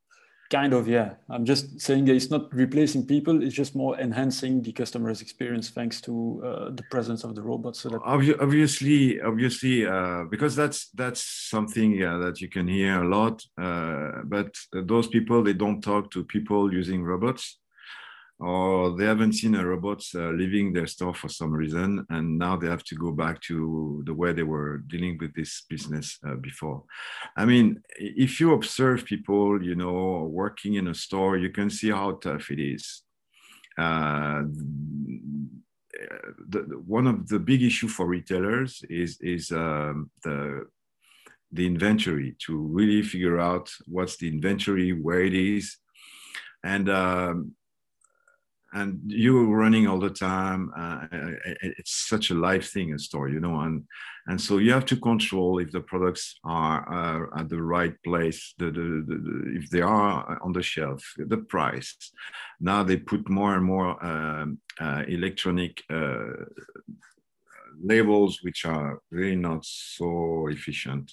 Kind 0.54 0.72
of, 0.72 0.86
yeah. 0.86 1.14
I'm 1.28 1.44
just 1.44 1.80
saying 1.80 2.04
that 2.04 2.14
it's 2.14 2.30
not 2.30 2.52
replacing 2.54 3.06
people; 3.06 3.42
it's 3.42 3.56
just 3.56 3.74
more 3.74 3.98
enhancing 3.98 4.62
the 4.62 4.70
customer's 4.70 5.20
experience 5.20 5.70
thanks 5.70 6.00
to 6.02 6.12
uh, 6.44 6.70
the 6.70 6.84
presence 6.92 7.24
of 7.24 7.34
the 7.34 7.42
robot. 7.42 7.74
So 7.74 7.88
that 7.88 8.00
obviously, 8.04 9.20
obviously, 9.20 9.84
uh, 9.84 10.24
because 10.30 10.54
that's 10.54 10.90
that's 10.90 11.22
something 11.54 11.98
that 11.98 12.40
you 12.40 12.48
can 12.48 12.68
hear 12.68 13.02
a 13.02 13.08
lot. 13.08 13.42
Uh, 13.58 14.22
but 14.24 14.54
those 14.72 15.08
people 15.08 15.42
they 15.42 15.54
don't 15.54 15.82
talk 15.82 16.12
to 16.12 16.22
people 16.22 16.72
using 16.72 17.02
robots 17.02 17.58
or 18.40 18.96
they 18.96 19.04
haven't 19.04 19.34
seen 19.34 19.54
a 19.54 19.64
robot 19.64 20.02
uh, 20.14 20.30
leaving 20.30 20.72
their 20.72 20.86
store 20.86 21.14
for 21.14 21.28
some 21.28 21.52
reason, 21.52 22.04
and 22.10 22.38
now 22.38 22.56
they 22.56 22.66
have 22.66 22.82
to 22.84 22.96
go 22.96 23.12
back 23.12 23.40
to 23.42 24.02
the 24.06 24.14
way 24.14 24.32
they 24.32 24.42
were 24.42 24.78
dealing 24.88 25.16
with 25.18 25.34
this 25.34 25.62
business 25.68 26.18
uh, 26.26 26.34
before. 26.34 26.82
I 27.36 27.44
mean, 27.44 27.80
if 27.96 28.40
you 28.40 28.52
observe 28.52 29.04
people, 29.04 29.62
you 29.62 29.76
know, 29.76 30.28
working 30.30 30.74
in 30.74 30.88
a 30.88 30.94
store, 30.94 31.38
you 31.38 31.50
can 31.50 31.70
see 31.70 31.90
how 31.90 32.12
tough 32.12 32.50
it 32.50 32.60
is. 32.60 33.02
Uh, 33.78 34.42
the, 36.48 36.82
one 36.86 37.06
of 37.06 37.28
the 37.28 37.38
big 37.38 37.62
issue 37.62 37.88
for 37.88 38.06
retailers 38.06 38.82
is 38.90 39.18
is 39.20 39.50
um, 39.52 40.10
the 40.22 40.66
the 41.52 41.66
inventory 41.66 42.34
to 42.40 42.56
really 42.56 43.02
figure 43.02 43.38
out 43.38 43.70
what's 43.86 44.16
the 44.16 44.28
inventory, 44.28 44.92
where 44.92 45.20
it 45.20 45.34
is, 45.34 45.76
and 46.64 46.88
um, 46.88 47.52
and 48.74 49.00
you 49.06 49.34
were 49.34 49.56
running 49.56 49.86
all 49.86 50.00
the 50.00 50.10
time. 50.10 50.70
Uh, 50.76 51.06
it's 51.62 52.08
such 52.08 52.30
a 52.30 52.34
live 52.34 52.66
thing 52.66 52.92
a 52.92 52.98
store 52.98 53.28
you 53.28 53.40
know 53.40 53.60
and 53.60 53.84
and 54.26 54.40
so 54.40 54.58
you 54.58 54.72
have 54.72 54.86
to 54.86 54.96
control 54.96 55.58
if 55.58 55.70
the 55.70 55.80
products 55.80 56.38
are 56.44 56.80
uh, 56.92 57.40
at 57.40 57.48
the 57.48 57.62
right 57.62 57.94
place 58.02 58.54
the, 58.58 58.66
the, 58.66 59.04
the, 59.06 59.58
if 59.58 59.70
they 59.70 59.80
are 59.80 60.38
on 60.42 60.52
the 60.52 60.62
shelf 60.62 61.02
the 61.16 61.38
price. 61.38 61.96
Now 62.60 62.82
they 62.82 62.96
put 62.96 63.28
more 63.28 63.54
and 63.54 63.64
more 63.64 64.04
um, 64.04 64.58
uh, 64.80 65.04
electronic 65.06 65.82
uh, 65.90 66.32
labels 67.82 68.40
which 68.42 68.64
are 68.64 69.00
really 69.10 69.36
not 69.36 69.64
so 69.64 70.48
efficient 70.48 71.12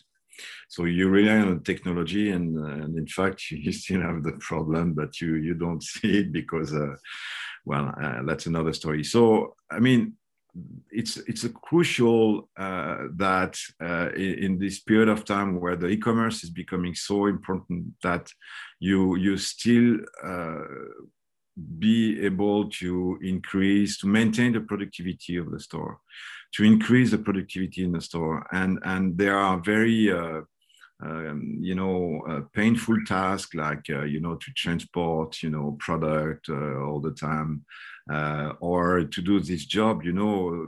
so 0.69 0.85
you 0.85 1.09
rely 1.09 1.37
on 1.37 1.63
technology 1.63 2.31
and, 2.31 2.57
and 2.57 2.97
in 2.97 3.07
fact 3.07 3.51
you 3.51 3.71
still 3.71 4.01
have 4.01 4.23
the 4.23 4.33
problem 4.39 4.93
but 4.93 5.19
you 5.21 5.35
you 5.35 5.53
don't 5.53 5.83
see 5.83 6.19
it 6.19 6.31
because 6.31 6.73
uh, 6.73 6.95
well, 7.65 7.93
uh, 8.01 8.23
that's 8.25 8.45
another 8.45 8.73
story. 8.73 9.03
So, 9.03 9.55
I 9.69 9.79
mean, 9.79 10.13
it's 10.89 11.17
it's 11.17 11.47
crucial 11.63 12.49
uh, 12.57 13.07
that 13.15 13.57
uh, 13.81 14.09
in, 14.15 14.33
in, 14.43 14.59
this 14.59 14.79
period 14.79 15.07
of 15.07 15.23
time 15.23 15.61
where 15.61 15.77
the 15.77 15.87
e-commerce 15.87 16.43
is 16.43 16.49
becoming 16.49 16.93
so 16.93 17.27
important 17.27 17.85
that 18.03 18.29
you 18.79 19.15
you 19.15 19.37
still 19.37 19.99
uh, 20.21 20.63
be 21.79 22.23
able 22.25 22.69
to 22.69 23.19
increase 23.21 23.97
to 23.99 24.07
maintain 24.07 24.53
the 24.53 24.61
productivity 24.61 25.37
of 25.37 25.51
the 25.51 25.59
store 25.59 25.99
to 26.53 26.63
increase 26.63 27.11
the 27.11 27.17
productivity 27.17 27.83
in 27.83 27.91
the 27.91 28.01
store. 28.01 28.45
And 28.51 28.79
and 28.83 29.17
there 29.17 29.37
are 29.37 29.57
very 29.59 30.11
uh, 30.11 30.41
um, 31.03 31.57
you 31.59 31.73
know, 31.73 32.21
a 32.27 32.41
painful 32.41 32.97
task 33.07 33.55
like, 33.55 33.85
uh, 33.89 34.03
you 34.03 34.19
know, 34.19 34.35
to 34.35 34.51
transport, 34.53 35.41
you 35.41 35.49
know, 35.49 35.75
product 35.79 36.47
uh, 36.49 36.79
all 36.79 36.99
the 36.99 37.11
time, 37.11 37.65
uh, 38.11 38.53
or 38.59 39.03
to 39.05 39.21
do 39.21 39.39
this 39.39 39.65
job, 39.65 40.03
you 40.03 40.13
know, 40.13 40.67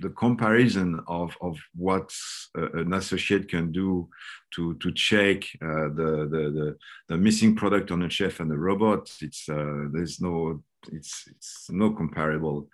the 0.00 0.10
comparison 0.10 1.00
of, 1.06 1.36
of 1.40 1.58
what 1.74 2.12
an 2.54 2.92
associate 2.92 3.48
can 3.48 3.72
do 3.72 4.08
to, 4.54 4.74
to 4.74 4.92
check 4.92 5.44
uh, 5.62 5.88
the, 5.94 6.28
the, 6.30 6.50
the, 6.54 6.76
the, 7.08 7.16
missing 7.16 7.54
product 7.54 7.90
on 7.90 8.02
a 8.02 8.10
chef 8.10 8.40
and 8.40 8.50
a 8.52 8.56
robot, 8.56 9.10
it's, 9.20 9.48
uh, 9.48 9.84
there's 9.92 10.20
no, 10.20 10.62
it's, 10.92 11.24
it's 11.30 11.66
no 11.70 11.92
comparable. 11.92 12.68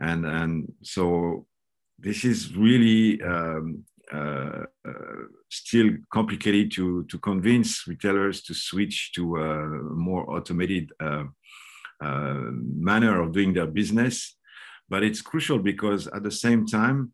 And, 0.00 0.26
and 0.26 0.72
so 0.82 1.46
this 1.98 2.24
is 2.24 2.54
really 2.54 3.22
um, 3.22 3.84
uh, 4.12 4.64
uh, 4.86 4.92
still 5.50 5.90
complicated 6.12 6.70
to, 6.72 7.04
to 7.04 7.18
convince 7.18 7.86
retailers 7.88 8.42
to 8.42 8.54
switch 8.54 9.12
to 9.12 9.36
a 9.36 9.66
more 9.94 10.30
automated 10.30 10.92
uh, 11.00 11.24
manner 12.00 13.20
of 13.22 13.32
doing 13.32 13.52
their 13.52 13.66
business. 13.66 14.36
But 14.88 15.02
it's 15.02 15.20
crucial 15.20 15.58
because 15.58 16.06
at 16.08 16.22
the 16.22 16.30
same 16.30 16.66
time, 16.66 17.12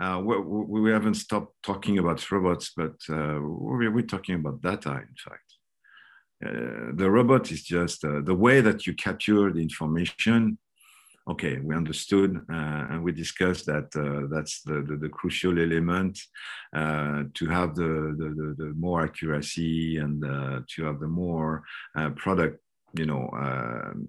uh, 0.00 0.20
we, 0.24 0.36
we, 0.80 0.90
haven't 0.90 1.14
stopped 1.14 1.54
talking 1.62 1.98
about 1.98 2.30
robots, 2.30 2.72
but 2.74 2.96
uh, 3.10 3.38
we're, 3.40 4.00
talking 4.02 4.36
about 4.36 4.62
data, 4.62 4.92
in 4.92 5.16
fact. 5.26 5.48
Uh, 6.42 6.92
the 6.94 7.10
robot 7.10 7.52
is 7.52 7.62
just 7.62 8.00
the 8.00 8.34
way 8.34 8.62
that 8.62 8.86
you 8.86 8.94
capture 8.94 9.52
the 9.52 9.60
information 9.60 10.56
okay, 11.28 11.58
we 11.58 11.74
understood 11.74 12.36
uh, 12.50 12.86
and 12.90 13.02
we 13.02 13.12
discussed 13.12 13.66
that 13.66 13.88
uh, 13.94 14.26
that's 14.34 14.62
the, 14.62 14.82
the, 14.88 14.96
the, 14.96 15.08
crucial 15.08 15.58
element 15.60 16.18
uh, 16.74 17.24
to 17.34 17.46
have 17.46 17.74
the, 17.74 18.14
the, 18.18 18.54
the, 18.58 18.72
more 18.76 19.02
accuracy 19.02 19.98
and 19.98 20.24
uh, 20.24 20.60
to 20.68 20.84
have 20.84 20.98
the 20.98 21.06
more 21.06 21.62
uh, 21.96 22.10
product, 22.10 22.58
you 22.94 23.06
know, 23.06 23.28
um, 23.32 24.08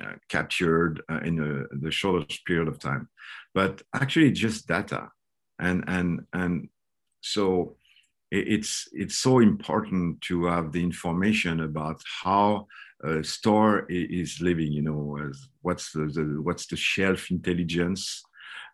uh, 0.00 0.12
captured 0.28 1.02
in 1.24 1.40
a, 1.40 1.76
the 1.76 1.90
shortest 1.90 2.44
period 2.44 2.68
of 2.68 2.78
time. 2.78 3.08
But 3.54 3.82
actually, 3.94 4.30
just 4.32 4.66
data, 4.66 5.08
and 5.58 5.84
and 5.86 6.26
and 6.32 6.68
so 7.20 7.76
it's 8.30 8.88
it's 8.92 9.16
so 9.16 9.40
important 9.40 10.20
to 10.22 10.44
have 10.44 10.72
the 10.72 10.82
information 10.82 11.60
about 11.60 12.00
how 12.22 12.66
a 13.02 13.24
store 13.24 13.86
is 13.88 14.40
living 14.40 14.70
you 14.70 14.82
know 14.82 15.32
what's 15.62 15.90
the, 15.92 16.04
the 16.06 16.38
what's 16.42 16.66
the 16.66 16.76
shelf 16.76 17.30
intelligence 17.30 18.22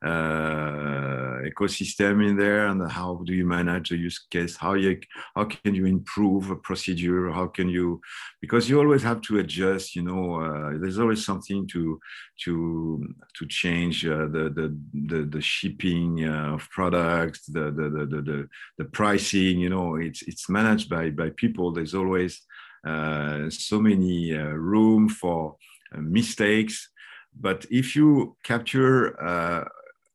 uh, 0.05 1.41
ecosystem 1.51 2.27
in 2.29 2.37
there 2.37 2.67
and 2.67 2.91
how 2.91 3.23
do 3.25 3.33
you 3.33 3.47
manage 3.47 3.91
the 3.91 3.97
use 3.97 4.19
case? 4.31 4.57
How 4.57 4.75
you 4.75 5.01
how 5.35 5.45
can 5.45 5.75
you 5.75 5.87
improve 5.87 6.51
a 6.51 6.57
procedure? 6.57 7.31
How 7.31 7.47
can 7.47 7.69
you 7.69 8.01
because 8.41 8.69
you 8.69 8.79
always 8.79 9.03
have 9.03 9.21
to 9.23 9.39
adjust 9.39 9.97
you 9.97 10.03
know 10.03 10.41
uh, 10.41 10.79
there's 10.79 10.99
always 10.99 11.25
something 11.25 11.67
to 11.69 11.99
to 12.45 13.15
to 13.35 13.47
change 13.47 14.07
uh, 14.07 14.27
the, 14.27 14.51
the, 14.55 14.79
the 15.09 15.23
the 15.25 15.41
shipping 15.41 16.25
uh, 16.25 16.55
of 16.55 16.69
products 16.71 17.47
the 17.47 17.71
the, 17.71 17.89
the 17.91 18.23
the 18.23 18.49
the 18.79 18.85
pricing 18.85 19.59
you 19.59 19.71
know 19.71 19.97
it's 19.97 20.23
it's 20.23 20.49
managed 20.49 20.89
by 20.89 21.11
by 21.11 21.31
people. 21.31 21.73
There's 21.73 21.95
always 21.95 22.43
uh, 22.87 23.51
so 23.51 23.81
many 23.81 24.33
uh, 24.33 24.45
room 24.45 25.09
for 25.09 25.57
uh, 25.95 26.01
mistakes. 26.01 26.91
But 27.39 27.67
if 27.71 27.97
you 27.97 28.37
capture 28.45 29.15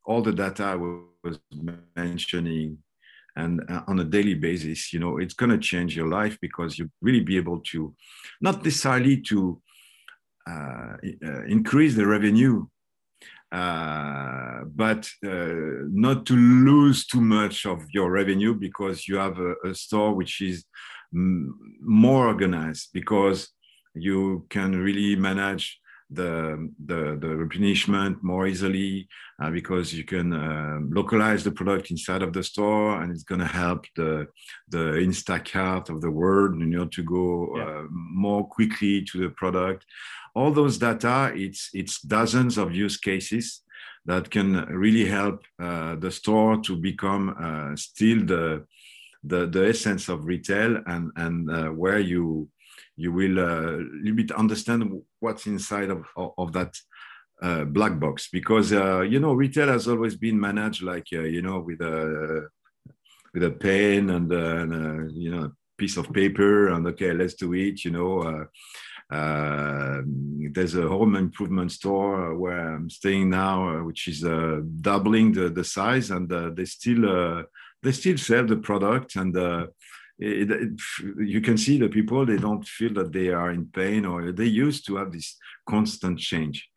all 0.05 0.21
the 0.21 0.33
data 0.33 0.63
I 0.63 0.75
was 0.75 1.39
mentioning 1.95 2.77
and 3.35 3.61
uh, 3.69 3.81
on 3.87 3.99
a 3.99 4.03
daily 4.03 4.33
basis 4.33 4.91
you 4.91 4.99
know 4.99 5.17
it's 5.17 5.33
going 5.33 5.51
to 5.51 5.57
change 5.57 5.95
your 5.95 6.07
life 6.07 6.37
because 6.41 6.77
you 6.77 6.89
really 7.01 7.21
be 7.21 7.37
able 7.37 7.59
to 7.71 7.93
not 8.41 8.63
necessarily 8.63 9.21
to 9.21 9.61
uh, 10.49 10.93
uh, 11.25 11.43
increase 11.45 11.95
the 11.95 12.05
revenue 12.05 12.65
but 13.51 15.09
not 15.21 16.25
to 16.25 16.35
lose 16.35 17.05
too 17.05 17.21
much 17.21 17.65
of 17.65 17.83
your 17.93 18.09
revenue 18.09 18.53
because 18.53 19.07
you 19.07 19.17
have 19.17 19.37
a, 19.37 19.53
a 19.69 19.75
store 19.75 20.13
which 20.13 20.41
is 20.41 20.65
more 21.11 22.27
organized 22.27 22.89
because 22.93 23.49
you 23.93 24.45
can 24.49 24.71
really 24.75 25.15
manage 25.15 25.80
the, 26.11 26.69
the, 26.85 27.17
the 27.19 27.27
replenishment 27.27 28.21
more 28.21 28.45
easily 28.45 29.07
uh, 29.41 29.49
because 29.49 29.93
you 29.93 30.03
can 30.03 30.33
uh, 30.33 30.79
localize 30.89 31.43
the 31.43 31.51
product 31.51 31.89
inside 31.89 32.21
of 32.21 32.33
the 32.33 32.43
store 32.43 33.01
and 33.01 33.11
it's 33.11 33.23
going 33.23 33.39
to 33.39 33.47
help 33.47 33.85
the, 33.95 34.27
the 34.69 34.99
Instacart 35.07 35.89
of 35.89 36.01
the 36.01 36.11
world 36.11 36.59
you 36.59 36.65
know, 36.65 36.85
to 36.85 37.03
go 37.03 37.53
yeah. 37.55 37.63
uh, 37.63 37.83
more 37.89 38.45
quickly 38.47 39.03
to 39.03 39.19
the 39.19 39.29
product. 39.29 39.85
All 40.35 40.51
those 40.51 40.77
data, 40.77 41.31
it's, 41.33 41.69
it's 41.73 42.01
dozens 42.01 42.57
of 42.57 42.75
use 42.75 42.97
cases 42.97 43.61
that 44.05 44.29
can 44.29 44.65
really 44.65 45.05
help 45.05 45.43
uh, 45.61 45.95
the 45.95 46.11
store 46.11 46.57
to 46.61 46.75
become 46.75 47.35
uh, 47.39 47.75
still 47.75 48.25
the, 48.25 48.65
the, 49.23 49.47
the 49.47 49.69
essence 49.69 50.09
of 50.09 50.25
retail 50.25 50.77
and, 50.87 51.11
and 51.15 51.51
uh, 51.51 51.67
where 51.69 51.99
you, 51.99 52.49
you 52.95 53.11
will 53.11 53.39
uh, 53.39 53.77
a 53.77 53.85
little 54.01 54.15
bit 54.15 54.31
understand 54.31 55.01
what's 55.19 55.47
inside 55.47 55.89
of, 55.89 56.05
of, 56.15 56.31
of 56.37 56.53
that 56.53 56.75
uh, 57.41 57.63
black 57.65 57.99
box. 57.99 58.29
Because 58.31 58.71
uh, 58.73 59.01
you 59.01 59.19
know 59.19 59.33
retail 59.33 59.67
has 59.67 59.87
always 59.87 60.15
been 60.15 60.39
managed 60.39 60.83
like 60.83 61.07
uh, 61.13 61.21
you 61.21 61.41
know 61.41 61.59
with 61.59 61.81
a 61.81 62.47
with 63.33 63.43
a 63.43 63.51
pen 63.51 64.09
and, 64.09 64.31
and 64.31 64.73
a, 64.73 65.11
you 65.13 65.31
know 65.31 65.51
piece 65.77 65.97
of 65.97 66.13
paper 66.13 66.67
and 66.67 66.85
okay 66.85 67.11
let's 67.11 67.33
do 67.33 67.53
it 67.53 67.83
you 67.83 67.89
know 67.89 68.19
uh, 68.19 69.15
uh, 69.15 70.01
there's 70.51 70.75
a 70.75 70.87
home 70.87 71.15
improvement 71.15 71.71
store 71.71 72.35
where 72.37 72.75
I'm 72.75 72.89
staying 72.89 73.31
now, 73.31 73.83
which 73.83 74.07
is 74.07 74.21
doubling 74.81 75.33
the, 75.33 75.49
the 75.49 75.65
size, 75.65 76.11
and 76.11 76.29
they 76.55 76.63
still 76.63 77.43
they 77.83 77.91
still 77.91 78.17
sell 78.17 78.45
the 78.45 78.57
product 78.57 79.17
and 79.17 79.35
it, 80.21 80.51
it, 80.51 80.81
you 81.17 81.41
can 81.41 81.57
see 81.57 81.79
the 81.79 81.89
people 81.89 82.25
they 82.25 82.37
don't 82.37 82.65
feel 82.65 82.93
that 82.93 83.11
they 83.11 83.29
are 83.29 83.51
in 83.51 83.65
pain 83.65 84.05
or 84.05 84.31
they 84.31 84.45
used 84.45 84.85
to 84.85 84.97
have 84.97 85.11
this 85.11 85.35
constant 85.67 86.19
change. 86.19 86.69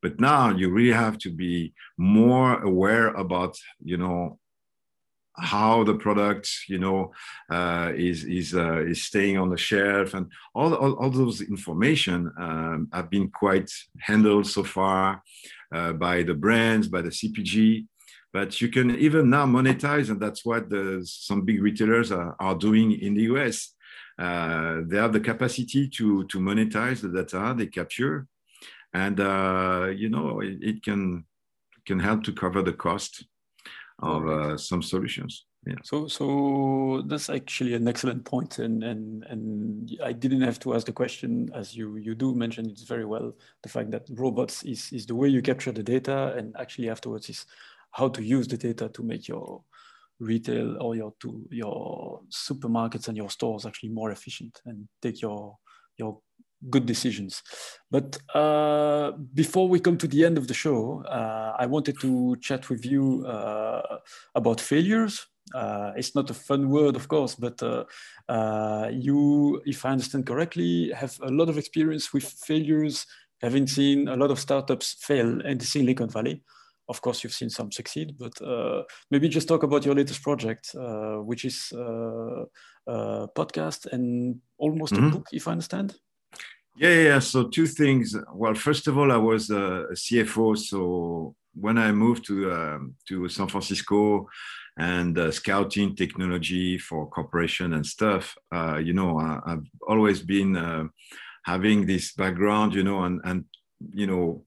But 0.00 0.20
now 0.20 0.50
you 0.50 0.70
really 0.70 0.92
have 0.92 1.18
to 1.18 1.30
be 1.30 1.74
more 1.98 2.62
aware 2.62 3.08
about 3.08 3.58
you 3.82 3.96
know 3.96 4.38
how 5.36 5.82
the 5.82 5.94
product 5.94 6.48
you 6.68 6.78
know 6.78 7.10
uh, 7.50 7.90
is 7.96 8.24
is 8.24 8.54
uh, 8.54 8.82
is 8.82 9.02
staying 9.02 9.38
on 9.38 9.50
the 9.50 9.56
shelf. 9.56 10.14
And 10.14 10.30
all, 10.54 10.74
all, 10.74 10.92
all 10.94 11.10
those 11.10 11.40
information 11.40 12.30
um, 12.38 12.88
have 12.92 13.10
been 13.10 13.28
quite 13.30 13.70
handled 13.98 14.46
so 14.46 14.62
far 14.62 15.22
uh, 15.74 15.92
by 15.94 16.22
the 16.22 16.34
brands 16.34 16.86
by 16.86 17.02
the 17.02 17.08
cpg 17.08 17.86
but 18.34 18.60
you 18.60 18.68
can 18.68 18.90
even 18.96 19.30
now 19.30 19.46
monetize, 19.46 20.10
and 20.10 20.20
that's 20.20 20.44
what 20.44 20.68
the, 20.68 21.00
some 21.04 21.42
big 21.42 21.62
retailers 21.62 22.10
are, 22.10 22.34
are 22.40 22.56
doing 22.56 22.90
in 22.90 23.14
the 23.14 23.22
US. 23.34 23.72
Uh, 24.18 24.80
they 24.86 24.96
have 24.96 25.12
the 25.12 25.20
capacity 25.20 25.88
to, 25.88 26.24
to 26.24 26.40
monetize 26.40 27.00
the 27.00 27.08
data 27.08 27.54
they 27.56 27.68
capture. 27.68 28.26
And, 28.92 29.20
uh, 29.20 29.86
you 29.94 30.08
know, 30.08 30.40
it, 30.40 30.58
it, 30.60 30.82
can, 30.82 31.24
can 31.86 32.00
help 32.00 32.24
to 32.24 32.32
cover 32.32 32.60
the 32.60 32.72
cost 32.72 33.24
of 34.00 34.28
uh, 34.28 34.58
some 34.58 34.82
solutions. 34.82 35.46
Yeah. 35.64 35.76
So, 35.84 36.08
so 36.08 37.04
that's 37.06 37.30
actually 37.30 37.74
an 37.74 37.88
excellent 37.88 38.26
point, 38.26 38.58
and 38.58 38.84
and 38.84 39.24
and 39.30 39.98
I 40.04 40.12
didn't 40.12 40.42
have 40.42 40.58
to 40.60 40.74
ask 40.74 40.84
the 40.84 40.92
question 40.92 41.50
as 41.54 41.74
you 41.74 41.96
you 41.96 42.14
do 42.14 42.34
mention 42.34 42.68
it 42.68 42.80
very 42.86 43.06
well. 43.06 43.32
The 43.62 43.70
fact 43.70 43.90
that 43.92 44.06
robots 44.10 44.62
is 44.64 44.92
is 44.92 45.06
the 45.06 45.14
way 45.14 45.28
you 45.28 45.40
capture 45.40 45.72
the 45.72 45.82
data, 45.82 46.34
and 46.36 46.54
actually 46.58 46.90
afterwards 46.90 47.30
is 47.30 47.46
how 47.94 48.08
to 48.08 48.22
use 48.22 48.46
the 48.48 48.56
data 48.56 48.88
to 48.88 49.02
make 49.02 49.28
your 49.28 49.62
retail 50.20 50.76
or 50.80 50.94
your 50.94 51.12
to 51.20 51.46
your 51.50 52.20
supermarkets 52.30 53.08
and 53.08 53.16
your 53.16 53.30
stores 53.30 53.66
actually 53.66 53.90
more 53.90 54.10
efficient 54.10 54.60
and 54.66 54.88
take 55.00 55.22
your 55.22 55.56
your 55.96 56.18
good 56.70 56.86
decisions. 56.86 57.42
But 57.90 58.18
uh, 58.34 59.12
before 59.34 59.68
we 59.68 59.80
come 59.80 59.98
to 59.98 60.08
the 60.08 60.24
end 60.24 60.38
of 60.38 60.48
the 60.48 60.54
show, 60.54 61.02
uh, 61.04 61.54
I 61.58 61.66
wanted 61.66 62.00
to 62.00 62.36
chat 62.40 62.70
with 62.70 62.86
you 62.86 63.26
uh, 63.26 63.98
about 64.34 64.60
failures. 64.60 65.26
Uh, 65.54 65.92
it's 65.94 66.14
not 66.14 66.30
a 66.30 66.34
fun 66.34 66.70
word, 66.70 66.96
of 66.96 67.06
course, 67.06 67.34
but 67.34 67.62
uh, 67.62 67.84
uh, 68.30 68.88
you, 68.90 69.60
if 69.66 69.84
I 69.84 69.90
understand 69.90 70.26
correctly, 70.26 70.90
have 70.96 71.18
a 71.22 71.30
lot 71.30 71.50
of 71.50 71.58
experience 71.58 72.14
with 72.14 72.24
failures, 72.24 73.06
having 73.42 73.66
seen 73.66 74.08
a 74.08 74.16
lot 74.16 74.30
of 74.30 74.40
startups 74.40 74.96
fail 75.00 75.42
in 75.42 75.58
the 75.58 75.66
Silicon 75.66 76.08
Valley 76.08 76.42
of 76.88 77.00
course, 77.00 77.24
you've 77.24 77.32
seen 77.32 77.50
some 77.50 77.72
succeed, 77.72 78.16
but 78.18 78.40
uh, 78.42 78.82
maybe 79.10 79.28
just 79.28 79.48
talk 79.48 79.62
about 79.62 79.84
your 79.84 79.94
latest 79.94 80.22
project, 80.22 80.74
uh, 80.74 81.16
which 81.16 81.44
is 81.44 81.72
uh, 81.74 82.44
a 82.86 83.28
podcast 83.28 83.86
and 83.86 84.40
almost 84.58 84.94
mm-hmm. 84.94 85.06
a 85.06 85.10
book, 85.10 85.26
if 85.32 85.48
I 85.48 85.52
understand. 85.52 85.96
Yeah, 86.76 86.94
yeah. 86.94 87.18
So 87.20 87.48
two 87.48 87.66
things. 87.66 88.16
Well, 88.32 88.54
first 88.54 88.88
of 88.88 88.98
all, 88.98 89.12
I 89.12 89.16
was 89.16 89.50
a 89.50 89.86
CFO, 89.92 90.58
so 90.58 91.34
when 91.54 91.78
I 91.78 91.92
moved 91.92 92.26
to 92.26 92.52
um, 92.52 92.94
to 93.08 93.28
San 93.28 93.48
Francisco 93.48 94.28
and 94.76 95.16
uh, 95.16 95.30
scouting 95.30 95.94
technology 95.94 96.78
for 96.78 97.08
corporation 97.08 97.74
and 97.74 97.86
stuff, 97.86 98.34
uh, 98.52 98.78
you 98.78 98.92
know, 98.92 99.18
I, 99.18 99.40
have 99.46 99.64
always 99.86 100.20
been 100.20 100.56
uh, 100.56 100.84
having 101.44 101.86
this 101.86 102.12
background, 102.12 102.74
you 102.74 102.82
know, 102.82 103.04
and 103.04 103.20
and 103.24 103.44
you 103.92 104.08
know 104.08 104.44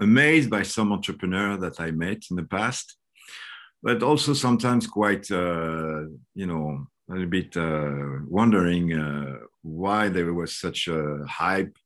amazed 0.00 0.50
by 0.50 0.62
some 0.62 0.92
entrepreneur 0.92 1.56
that 1.56 1.80
I 1.80 1.90
met 1.90 2.22
in 2.30 2.36
the 2.36 2.44
past, 2.44 2.96
but 3.82 4.02
also 4.02 4.32
sometimes 4.34 4.86
quite, 4.86 5.30
uh, 5.30 6.02
you 6.34 6.46
know, 6.46 6.86
a 7.10 7.12
little 7.12 7.28
bit 7.28 7.56
uh, 7.56 8.24
wondering 8.26 8.92
uh, 8.94 9.36
why 9.62 10.08
there 10.08 10.32
was 10.32 10.56
such 10.56 10.88
a 10.88 11.24
hype 11.28 11.76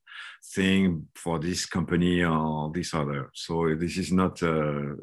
thing 0.55 1.07
for 1.15 1.39
this 1.39 1.65
company 1.65 2.23
or 2.23 2.71
this 2.73 2.93
other. 2.93 3.29
So 3.33 3.75
this 3.75 3.97
is 3.97 4.11
not, 4.11 4.41
uh, 4.41 4.95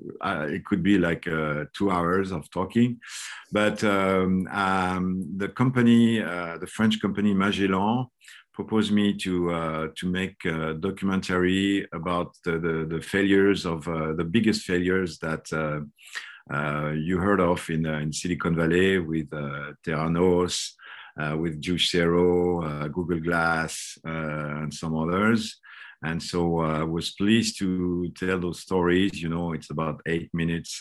it 0.49 0.65
could 0.65 0.83
be 0.83 0.99
like 0.99 1.29
uh, 1.29 1.65
two 1.77 1.91
hours 1.91 2.33
of 2.33 2.51
talking, 2.51 2.99
but 3.53 3.85
um, 3.85 4.49
um, 4.51 5.35
the 5.37 5.49
company, 5.49 6.23
uh, 6.23 6.57
the 6.59 6.67
French 6.67 7.01
company 7.01 7.35
Magellan, 7.35 8.07
proposed 8.57 8.91
me 8.91 9.13
to 9.13 9.51
uh, 9.51 9.89
to 9.99 10.05
make 10.21 10.39
a 10.47 10.75
documentary 10.89 11.87
about 11.93 12.29
the 12.45 12.53
the, 12.67 12.77
the 12.95 13.03
failures 13.15 13.67
of 13.67 13.87
uh, 13.87 14.15
the 14.15 14.29
biggest 14.37 14.63
failures 14.71 15.19
that 15.19 15.45
uh, 15.63 15.81
uh 16.55 16.91
you 17.07 17.19
heard 17.27 17.41
of 17.41 17.61
in 17.71 17.83
uh, 17.87 17.99
in 18.05 18.11
Silicon 18.13 18.57
Valley 18.57 18.99
with 18.99 19.29
uh, 19.33 19.73
Theranos, 19.85 20.55
with 21.43 21.55
Juicero, 21.65 22.33
Google 22.97 23.21
Glass, 23.29 23.99
and 24.05 24.73
some 24.73 24.95
others. 24.97 25.41
And 26.03 26.23
so 26.23 26.41
I 26.59 26.85
was 26.85 27.15
pleased 27.21 27.59
to 27.59 27.69
tell 28.21 28.39
those 28.39 28.61
stories. 28.61 29.23
You 29.23 29.31
know, 29.31 29.55
it's 29.57 29.71
about 29.71 29.97
eight 30.07 30.31
minutes 30.35 30.73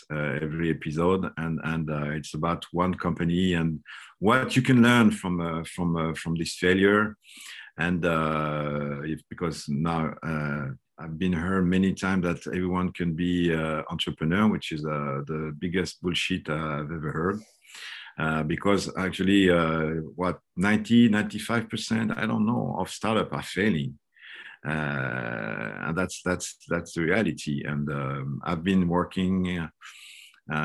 every 0.46 0.68
episode, 0.76 1.22
and 1.36 1.54
and 1.72 1.84
it's 2.18 2.34
about 2.34 2.62
one 2.82 2.94
company 2.94 3.54
and 3.60 3.80
what 4.28 4.56
you 4.56 4.62
can 4.62 4.78
learn 4.82 5.10
from 5.10 5.34
from 5.74 5.88
from 6.14 6.32
this 6.36 6.54
failure 6.64 7.02
and 7.78 8.04
uh, 8.04 9.00
because 9.28 9.68
now 9.68 10.14
uh, 10.22 10.68
I've 10.98 11.18
been 11.18 11.34
heard 11.34 11.66
many 11.66 11.92
times 11.92 12.24
that 12.24 12.46
everyone 12.46 12.92
can 12.92 13.14
be 13.14 13.54
uh, 13.54 13.82
entrepreneur, 13.90 14.48
which 14.48 14.72
is 14.72 14.84
uh, 14.84 15.20
the 15.26 15.54
biggest 15.58 16.00
bullshit 16.00 16.48
I've 16.48 16.90
ever 16.90 17.12
heard. 17.12 17.40
Uh, 18.18 18.42
because 18.44 18.90
actually, 18.96 19.50
uh, 19.50 20.00
what 20.14 20.38
90, 20.56 21.10
95%, 21.10 22.16
I 22.16 22.24
don't 22.24 22.46
know, 22.46 22.74
of 22.78 22.88
startup 22.88 23.30
are 23.34 23.42
failing. 23.42 23.98
and 24.64 25.96
that's 25.96 26.22
that's 26.22 26.56
that's 26.66 26.94
the 26.94 27.02
reality. 27.02 27.62
And 27.64 27.88
um, 27.90 28.40
I've 28.42 28.64
been 28.64 28.88
working 28.88 29.68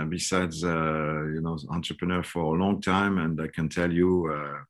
besides 0.08 0.63
you 0.63 1.41
know 1.43 1.58
entrepreneur 1.69 2.24
for 2.24 2.56
a 2.56 2.60
long 2.63 2.82
time, 2.82 3.17
and 3.17 3.39
I 3.41 3.47
can 3.47 3.67
tell 3.67 3.91
you 3.91 4.65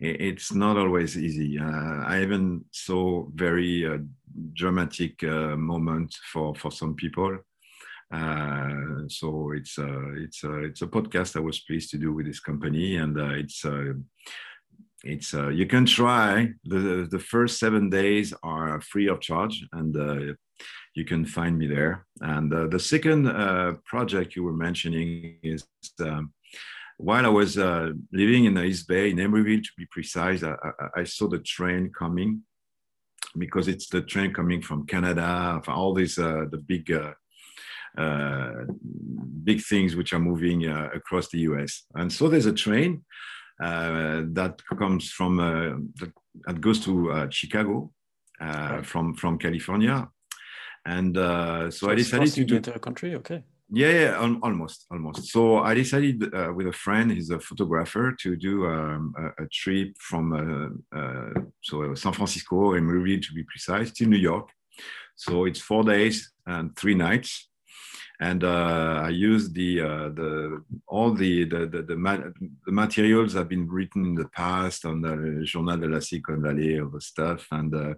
it's 0.00 0.52
not 0.52 0.76
always 0.76 1.16
easy. 1.16 1.58
Uh, 1.58 2.04
I 2.06 2.22
even 2.22 2.64
saw 2.72 3.26
very 3.34 3.86
uh, 3.86 3.98
dramatic 4.54 5.22
uh, 5.22 5.56
moment 5.56 6.14
for 6.32 6.54
for 6.54 6.72
some 6.72 6.94
people. 6.94 7.38
Uh, 8.12 9.08
so 9.08 9.52
it's 9.52 9.78
a 9.78 9.88
uh, 9.88 10.12
it's 10.16 10.44
a 10.44 10.64
it's 10.64 10.82
a 10.82 10.86
podcast 10.86 11.36
I 11.36 11.40
was 11.40 11.60
pleased 11.60 11.90
to 11.90 11.98
do 11.98 12.12
with 12.12 12.26
this 12.26 12.40
company, 12.40 12.96
and 12.96 13.18
uh, 13.18 13.30
it's 13.30 13.64
it's 15.04 15.32
you 15.32 15.66
can 15.66 15.86
try. 15.86 16.52
the 16.64 17.08
The 17.10 17.18
first 17.18 17.58
seven 17.58 17.88
days 17.90 18.34
are 18.42 18.80
free 18.80 19.08
of 19.08 19.20
charge, 19.20 19.64
and 19.72 20.36
you 20.94 21.04
can 21.04 21.24
find 21.24 21.56
me 21.56 21.66
there. 21.68 22.06
And 22.20 22.50
the 22.70 22.78
second 22.78 23.24
project 23.84 24.36
you 24.36 24.44
were 24.44 24.56
mentioning 24.56 25.38
is. 25.42 25.66
Um, 26.00 26.32
while 27.02 27.26
I 27.26 27.30
was 27.30 27.58
uh, 27.58 27.90
living 28.12 28.44
in 28.44 28.54
the 28.54 28.62
East 28.62 28.86
Bay, 28.86 29.10
in 29.10 29.16
Emeryville 29.16 29.62
to 29.62 29.70
be 29.76 29.86
precise, 29.86 30.44
I, 30.44 30.52
I, 30.52 31.00
I, 31.00 31.04
saw 31.04 31.26
the 31.28 31.40
train 31.40 31.90
coming 31.98 32.42
because 33.36 33.66
it's 33.66 33.88
the 33.88 34.02
train 34.02 34.32
coming 34.32 34.62
from 34.62 34.86
Canada, 34.86 35.60
from 35.64 35.74
all 35.74 35.94
these 35.94 36.16
uh, 36.18 36.44
the 36.50 36.58
big 36.58 36.92
uh, 36.92 37.12
uh 37.98 38.64
big 39.44 39.60
things 39.62 39.96
which 39.96 40.12
are 40.12 40.20
moving 40.20 40.68
uh, 40.68 40.90
across 40.94 41.28
the 41.30 41.40
US. 41.50 41.84
And 41.94 42.12
so 42.12 42.28
there's 42.28 42.46
a 42.46 42.52
train 42.52 43.04
uh, 43.60 44.22
that 44.38 44.60
comes 44.78 45.10
from 45.10 45.36
that, 45.98 46.12
that, 46.46 46.60
goes 46.60 46.78
to 46.84 47.28
Chicago 47.30 47.90
from 48.82 49.14
from 49.14 49.38
California. 49.38 50.08
And 50.86 51.16
so, 51.16 51.70
so 51.70 51.90
I 51.90 51.96
decided 51.96 52.32
to 52.32 52.44
do 52.44 52.60
the 52.60 52.78
country. 52.78 53.16
Okay. 53.16 53.42
Yeah, 53.74 53.88
yeah, 53.88 54.36
almost, 54.42 54.84
almost. 54.90 55.32
So 55.32 55.60
I 55.60 55.72
decided 55.72 56.34
uh, 56.34 56.52
with 56.54 56.66
a 56.66 56.72
friend, 56.72 57.10
he's 57.10 57.30
a 57.30 57.40
photographer, 57.40 58.14
to 58.20 58.36
do 58.36 58.66
um, 58.66 59.14
a, 59.16 59.44
a, 59.44 59.46
trip 59.48 59.96
from 59.98 60.26
uh, 60.94 60.98
uh, 60.98 61.40
so 61.62 61.94
San 61.94 62.12
Francisco 62.12 62.74
and 62.74 62.86
Emeryville 62.86 63.26
to 63.26 63.32
be 63.32 63.44
precise 63.44 63.90
to 63.92 64.04
New 64.04 64.18
York. 64.18 64.50
So 65.16 65.46
it's 65.46 65.60
four 65.60 65.84
days 65.84 66.32
and 66.46 66.76
three 66.76 66.94
nights, 66.94 67.48
and 68.20 68.44
uh, 68.44 69.04
I 69.06 69.08
used 69.08 69.54
the 69.54 69.80
uh, 69.80 70.08
the 70.10 70.62
all 70.86 71.14
the 71.14 71.44
the 71.44 71.66
the, 71.66 71.82
the, 71.82 71.96
ma 71.96 72.18
the, 72.66 72.72
materials 72.72 73.32
have 73.32 73.48
been 73.48 73.66
written 73.66 74.04
in 74.04 74.14
the 74.14 74.28
past 74.28 74.84
on 74.84 75.00
the 75.00 75.44
Journal 75.44 75.78
de 75.78 75.88
la 75.88 76.00
Silicon 76.00 76.42
Valley, 76.42 76.78
all 76.78 76.90
the 76.90 77.00
stuff, 77.00 77.46
and 77.50 77.74
uh, 77.74 77.94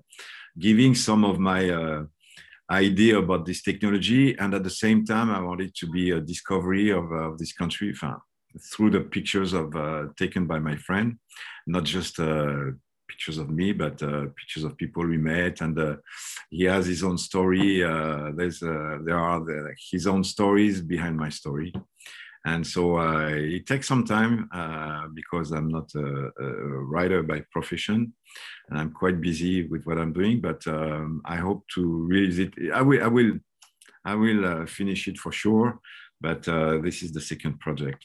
giving 0.56 0.94
some 0.94 1.24
of 1.24 1.40
my 1.40 1.68
idea 2.70 3.18
about 3.18 3.44
this 3.46 3.62
technology, 3.62 4.37
and 4.38 4.55
at 4.55 4.64
the 4.64 4.70
same 4.70 5.05
time, 5.05 5.31
I 5.31 5.40
wanted 5.40 5.74
to 5.77 5.87
be 5.90 6.11
a 6.11 6.20
discovery 6.20 6.90
of, 6.90 7.11
uh, 7.12 7.31
of 7.31 7.38
this 7.38 7.53
country 7.53 7.94
through 8.72 8.90
the 8.90 9.00
pictures 9.00 9.53
of 9.53 9.74
uh, 9.77 10.05
taken 10.16 10.46
by 10.46 10.59
my 10.59 10.77
friend, 10.77 11.18
not 11.66 11.85
just 11.85 12.18
uh, 12.20 12.70
pictures 13.09 13.38
of 13.38 13.50
me, 13.50 13.72
but 13.72 14.03
uh, 14.03 14.27
pictures 14.37 14.64
of 14.64 14.77
people 14.77 15.07
we 15.07 15.18
met. 15.18 15.61
And 15.61 15.79
uh, 15.79 15.96
he 16.50 16.64
has 16.64 16.87
his 16.87 17.03
own 17.03 17.18
story. 17.18 17.83
Uh, 17.83 18.31
there's 18.35 18.61
there 18.61 19.18
are 19.18 19.40
the, 19.40 19.74
his 19.90 20.07
own 20.07 20.24
stories 20.24 20.81
behind 20.81 21.16
my 21.16 21.29
story 21.29 21.72
and 22.44 22.66
so 22.66 22.98
uh, 22.98 23.28
it 23.28 23.66
takes 23.66 23.88
some 23.88 24.04
time 24.04 24.48
uh, 24.52 25.09
because 25.14 25.50
I'm 25.50 25.68
not 25.68 25.94
a, 25.94 26.30
a, 26.38 26.46
writer 26.92 27.22
by 27.22 27.42
profession, 27.50 28.12
and 28.68 28.78
I'm 28.78 28.92
quite 28.92 29.20
busy 29.20 29.66
with 29.66 29.85
what 29.85 29.98
I'm 29.98 30.12
doing. 30.12 30.40
But 30.40 30.66
um, 30.66 31.22
I 31.24 31.37
hope 31.37 31.64
to 31.74 32.07
release 32.07 32.38
it. 32.38 32.52
I 32.72 32.83
will. 32.83 33.02
I 33.02 33.07
will. 33.07 33.33
I 34.04 34.14
will 34.14 34.44
uh, 34.44 34.66
finish 34.66 35.09
it 35.09 35.16
for 35.16 35.33
sure. 35.33 35.80
But 36.20 36.46
uh, 36.46 36.78
this 36.78 37.02
is 37.02 37.12
the 37.12 37.20
second 37.20 37.61
project. 37.61 38.04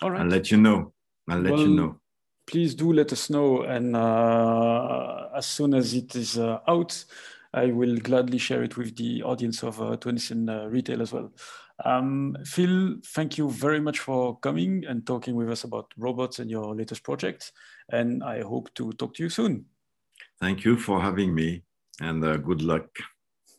All 0.00 0.12
right. 0.12 0.20
I'll 0.20 0.28
let 0.28 0.50
you 0.52 0.58
know. 0.58 0.92
I'll 1.28 1.40
let 1.40 1.52
well, 1.52 1.60
you 1.60 1.74
know. 1.74 2.00
Please 2.46 2.74
do 2.76 2.92
let 2.92 3.12
us 3.12 3.28
know, 3.30 3.62
and 3.62 3.96
uh, 3.96 5.28
as 5.34 5.46
soon 5.46 5.74
as 5.74 5.92
it 5.92 6.14
is 6.14 6.38
uh, 6.38 6.60
out, 6.68 7.04
I 7.52 7.66
will 7.72 7.96
gladly 7.96 8.38
share 8.38 8.62
it 8.62 8.76
with 8.76 8.96
the 8.96 9.24
audience 9.24 9.64
of 9.64 9.82
uh, 9.82 9.96
20 9.96 10.68
Retail 10.68 11.02
as 11.02 11.12
well. 11.12 11.32
Um, 11.84 12.36
Phil, 12.44 12.96
thank 13.14 13.36
you 13.36 13.50
very 13.50 13.80
much 13.80 13.98
for 13.98 14.38
coming 14.38 14.84
and 14.86 15.06
talking 15.06 15.34
with 15.34 15.50
us 15.50 15.64
about 15.64 15.92
robots 15.96 16.38
and 16.38 16.50
your 16.50 16.74
latest 16.74 17.02
project. 17.02 17.52
And 17.90 18.24
I 18.24 18.42
hope 18.42 18.72
to 18.74 18.92
talk 18.92 19.14
to 19.14 19.22
you 19.22 19.28
soon. 19.28 19.66
Thank 20.40 20.64
you 20.64 20.78
for 20.78 21.00
having 21.00 21.34
me 21.34 21.62
and 22.00 22.24
uh, 22.24 22.36
good 22.36 22.62
luck. 22.62 22.88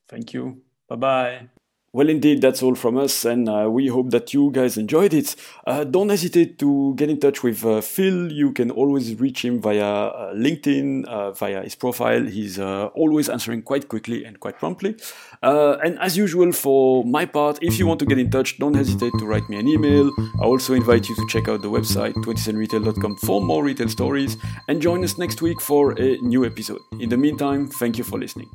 Thank 0.10 0.34
you. 0.34 0.62
Bye 0.88 0.95
bye. 0.95 1.47
Well, 1.98 2.10
indeed, 2.10 2.42
that's 2.42 2.62
all 2.62 2.76
from 2.76 2.96
us, 2.96 3.26
and 3.26 3.50
uh, 3.50 3.68
we 3.72 3.88
hope 3.88 4.12
that 4.12 4.32
you 4.32 4.52
guys 4.52 4.78
enjoyed 4.78 5.16
it. 5.16 5.36
Uh, 5.66 5.84
don't 5.84 6.10
hesitate 6.10 6.60
to 6.60 6.94
get 6.94 7.10
in 7.10 7.20
touch 7.20 7.42
with 7.42 7.66
uh, 7.66 7.82
Phil. 7.82 8.32
You 8.32 8.52
can 8.52 8.70
always 8.70 9.20
reach 9.20 9.44
him 9.44 9.60
via 9.60 9.84
uh, 9.84 10.34
LinkedIn, 10.36 11.06
uh, 11.06 11.32
via 11.32 11.64
his 11.64 11.74
profile. 11.74 12.22
He's 12.22 12.60
uh, 12.60 12.86
always 12.94 13.30
answering 13.30 13.64
quite 13.64 13.88
quickly 13.88 14.26
and 14.26 14.40
quite 14.40 14.60
promptly. 14.60 14.96
and 15.42 15.98
as 15.98 16.16
usual, 16.16 16.52
for 16.52 17.04
my 17.04 17.26
part, 17.26 17.58
if 17.64 17.80
you 17.80 17.88
want 17.88 18.00
to 18.02 18.06
get 18.06 18.20
in 18.20 18.30
touch, 18.30 18.60
don't 18.60 18.76
hesitate 18.76 19.14
to 19.18 19.26
write 19.26 19.50
me 19.50 19.58
an 19.58 19.68
email. 19.68 20.12
I 20.40 20.44
also 20.44 20.76
invite 20.76 21.10
you 21.10 21.16
to 21.16 21.26
check 21.28 21.48
out 21.50 21.64
the 21.64 21.72
website 21.72 22.14
20centretail.com 22.14 23.18
for 23.26 23.42
more 23.42 23.64
retail 23.64 23.90
stories, 23.90 24.38
and 24.68 24.80
join 24.80 25.04
us 25.04 25.18
next 25.18 25.42
week 25.42 25.60
for 25.60 26.00
a 26.00 26.18
new 26.18 26.46
episode. 26.46 26.82
In 27.00 27.10
the 27.10 27.18
meantime, 27.18 27.70
thank 27.70 27.98
you 27.98 28.04
for 28.04 28.20
listening. 28.20 28.52